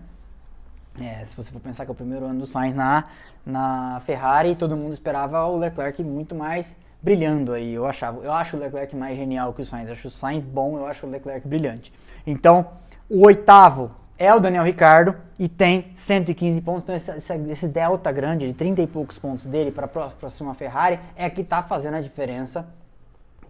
[1.00, 3.06] É, se você for pensar que é o primeiro ano do Sainz na,
[3.46, 7.76] na Ferrari, todo mundo esperava o Leclerc muito mais brilhando aí.
[7.76, 9.88] Eu achava, eu acho o Leclerc mais genial que o Sainz.
[9.88, 11.94] Eu acho o Sainz bom, eu acho o Leclerc brilhante.
[12.26, 12.66] Então,
[13.08, 16.84] o oitavo é o Daniel Ricardo e tem 115 pontos.
[16.84, 21.00] Então, esse, esse delta grande de 30 e poucos pontos dele para a próxima Ferrari
[21.16, 22.66] é que está fazendo a diferença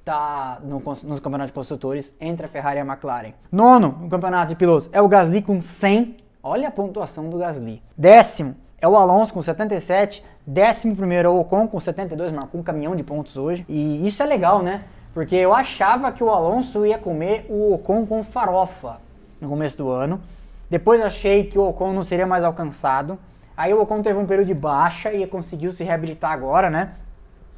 [0.03, 3.33] tá no, nos campeonatos de construtores entre a Ferrari e a McLaren.
[3.51, 6.17] Nono no campeonato de pilotos é o Gasly com 100.
[6.43, 7.81] Olha a pontuação do Gasly.
[7.97, 10.23] Décimo é o Alonso com 77.
[10.47, 13.65] Décimo primeiro é o Ocon com 72, marcou um caminhão de pontos hoje.
[13.67, 14.83] E isso é legal, né?
[15.11, 18.97] Porque eu achava que o Alonso ia comer o Ocon com farofa
[19.41, 20.21] no começo do ano.
[20.69, 23.17] Depois achei que o Ocon não seria mais alcançado.
[23.57, 26.91] Aí o Ocon teve um período de baixa e conseguiu se reabilitar agora, né?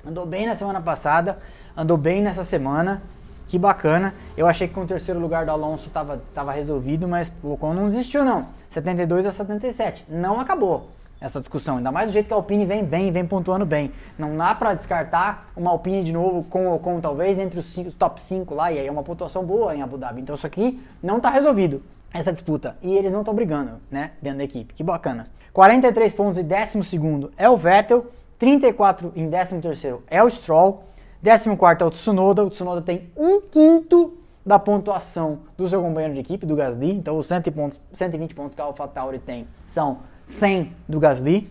[0.06, 1.40] Andou bem na semana passada,
[1.76, 3.02] andou bem nessa semana.
[3.50, 4.14] Que bacana.
[4.38, 7.74] Eu achei que com o terceiro lugar do Alonso estava tava resolvido, mas o Ocon
[7.74, 8.48] não desistiu não.
[8.70, 10.06] 72 a 77.
[10.08, 10.90] Não acabou
[11.20, 11.78] essa discussão.
[11.78, 13.92] Ainda mais do jeito que a Alpine vem bem, vem pontuando bem.
[14.18, 17.92] Não dá para descartar uma Alpine de novo com ou com talvez entre os, cinco,
[17.92, 20.22] top 5 lá, e aí é uma pontuação boa em Abu Dhabi.
[20.22, 22.78] Então isso aqui não está resolvido, essa disputa.
[22.82, 24.74] E eles não estão brigando, né, dentro da equipe.
[24.74, 25.28] Que bacana.
[25.54, 28.06] 43 pontos em 12 é o Vettel,
[28.38, 29.60] 34 em 13
[30.08, 30.84] é o Stroll,
[31.24, 32.46] 14 é o Tsunoda.
[32.46, 34.14] O Tsunoda tem um quinto
[34.46, 36.92] da pontuação do seu companheiro de equipe, do Gasly.
[36.92, 39.98] Então os 100 pontos, 120 pontos que a AlphaTauri tem são
[40.28, 41.50] 100 do Gasly.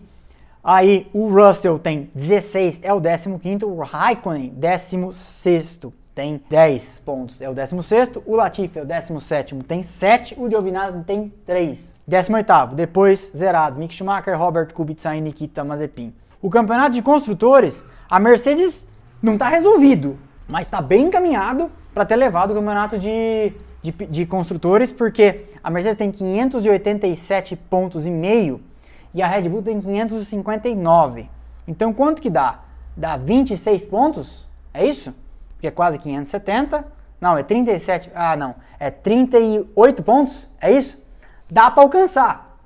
[0.63, 5.79] Aí o Russell tem 16, é o 15, o Raikkonen 16
[6.13, 11.03] tem 10 pontos, é o 16, o Latifi é o 17, tem 7, o Giovinazzi
[11.03, 11.95] tem 3.
[12.07, 16.13] 18, depois zerado, Mick Schumacher, Robert Kubica e Nikita Mazepin.
[16.41, 18.87] O campeonato de construtores, a Mercedes
[19.21, 20.17] não está resolvido,
[20.47, 25.69] mas está bem encaminhado para ter levado o campeonato de de, de construtores, porque a
[25.69, 28.59] Mercedes tem 587 pontos e meio
[29.17, 31.27] e a Red Bull tem 559.
[31.67, 32.59] Então quanto que dá?
[32.95, 34.47] Dá 26 pontos?
[34.71, 35.11] É isso?
[35.53, 36.85] Porque é quase 570.
[37.19, 38.11] Não, é 37.
[38.13, 38.53] Ah, não.
[38.79, 40.47] É 38 pontos?
[40.61, 41.01] É isso?
[41.49, 42.59] Dá para alcançar.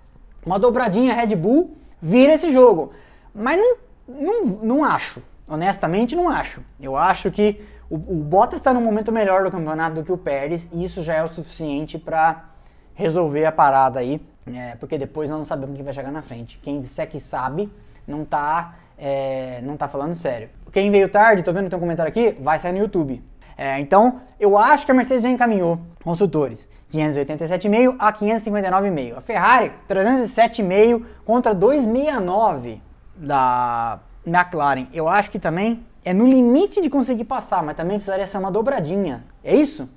[0.46, 2.92] Uma dobradinha Red Bull vira esse jogo.
[3.34, 3.78] Mas não,
[4.10, 5.24] não, não acho.
[5.50, 6.62] Honestamente, não acho.
[6.82, 10.18] Eu acho que O, o Bottas está num momento melhor do campeonato do que o
[10.18, 12.46] Pérez e isso já é o suficiente para
[12.94, 16.60] resolver a parada aí, é, porque depois nós não sabemos quem vai chegar na frente.
[16.62, 17.72] Quem disser que sabe
[18.08, 20.50] não tá, é, não tá falando sério.
[20.72, 23.24] Quem veio tarde, tô vendo tem um comentário aqui, vai sair no YouTube.
[23.58, 29.18] É, então, eu acho que a Mercedes já encaminhou construtores 587,5 a 559,5.
[29.18, 32.82] A Ferrari 307,5 contra 269
[33.16, 34.88] da McLaren.
[34.92, 38.52] Eu acho que também é no limite de conseguir passar, mas também precisaria ser uma
[38.52, 39.24] dobradinha.
[39.44, 39.88] É isso?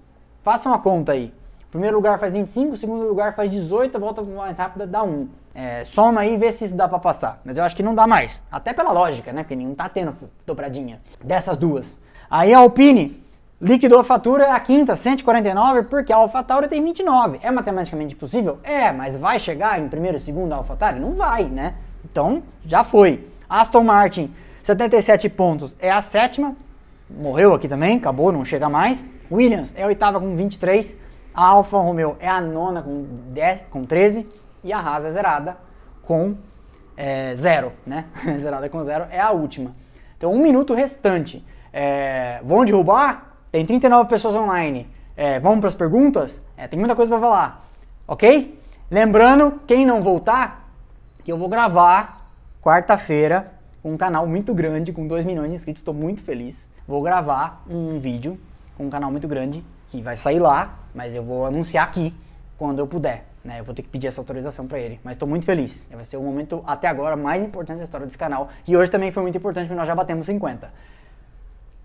[0.42, 1.32] Faça uma conta aí.
[1.74, 5.28] Primeiro lugar faz 25, segundo lugar faz 18, a volta mais rápida dá 1.
[5.52, 7.40] É, soma aí e vê se isso dá pra passar.
[7.44, 8.44] Mas eu acho que não dá mais.
[8.48, 9.42] Até pela lógica, né?
[9.42, 10.14] Porque não tá tendo
[10.46, 11.98] dobradinha dessas duas.
[12.30, 13.20] Aí a Alpine
[13.60, 17.40] liquidou a fatura a quinta, 149, porque a AlphaTauri tem 29.
[17.42, 18.60] É matematicamente possível?
[18.62, 21.00] É, mas vai chegar em primeiro e segundo a AlphaTauri?
[21.00, 21.74] Não vai, né?
[22.04, 23.28] Então, já foi.
[23.50, 26.54] Aston Martin 77 pontos é a sétima,
[27.10, 29.04] morreu aqui também, acabou, não chega mais.
[29.28, 31.02] Williams é a oitava com 23,
[31.34, 34.26] a Alfa Romeo é a nona com, 10, com 13
[34.62, 35.56] e a Haas é zerada
[36.02, 36.36] com
[36.96, 38.06] é, zero, né?
[38.38, 39.72] zerada com zero é a última.
[40.16, 41.44] Então, um minuto restante.
[41.72, 43.36] É, vão derrubar?
[43.50, 44.88] Tem 39 pessoas online.
[45.16, 46.40] É, vamos para as perguntas?
[46.56, 47.68] É, tem muita coisa para falar,
[48.06, 48.60] ok?
[48.90, 50.68] Lembrando, quem não voltar,
[51.22, 52.30] que eu vou gravar
[52.62, 53.52] quarta-feira
[53.84, 56.70] um canal muito grande, com 2 milhões de inscritos, estou muito feliz.
[56.88, 58.40] Vou gravar um vídeo
[58.76, 62.14] com um canal muito grande, que vai sair lá, mas eu vou anunciar aqui
[62.56, 63.24] quando eu puder.
[63.44, 63.60] Né?
[63.60, 64.98] Eu vou ter que pedir essa autorização para ele.
[65.04, 65.88] Mas estou muito feliz.
[65.92, 68.48] Vai ser o momento até agora mais importante da história desse canal.
[68.66, 70.72] E hoje também foi muito importante porque nós já batemos 50.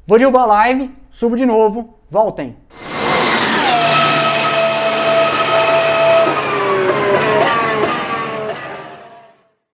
[0.07, 2.55] Vou derrubar a live, subo de novo, voltem!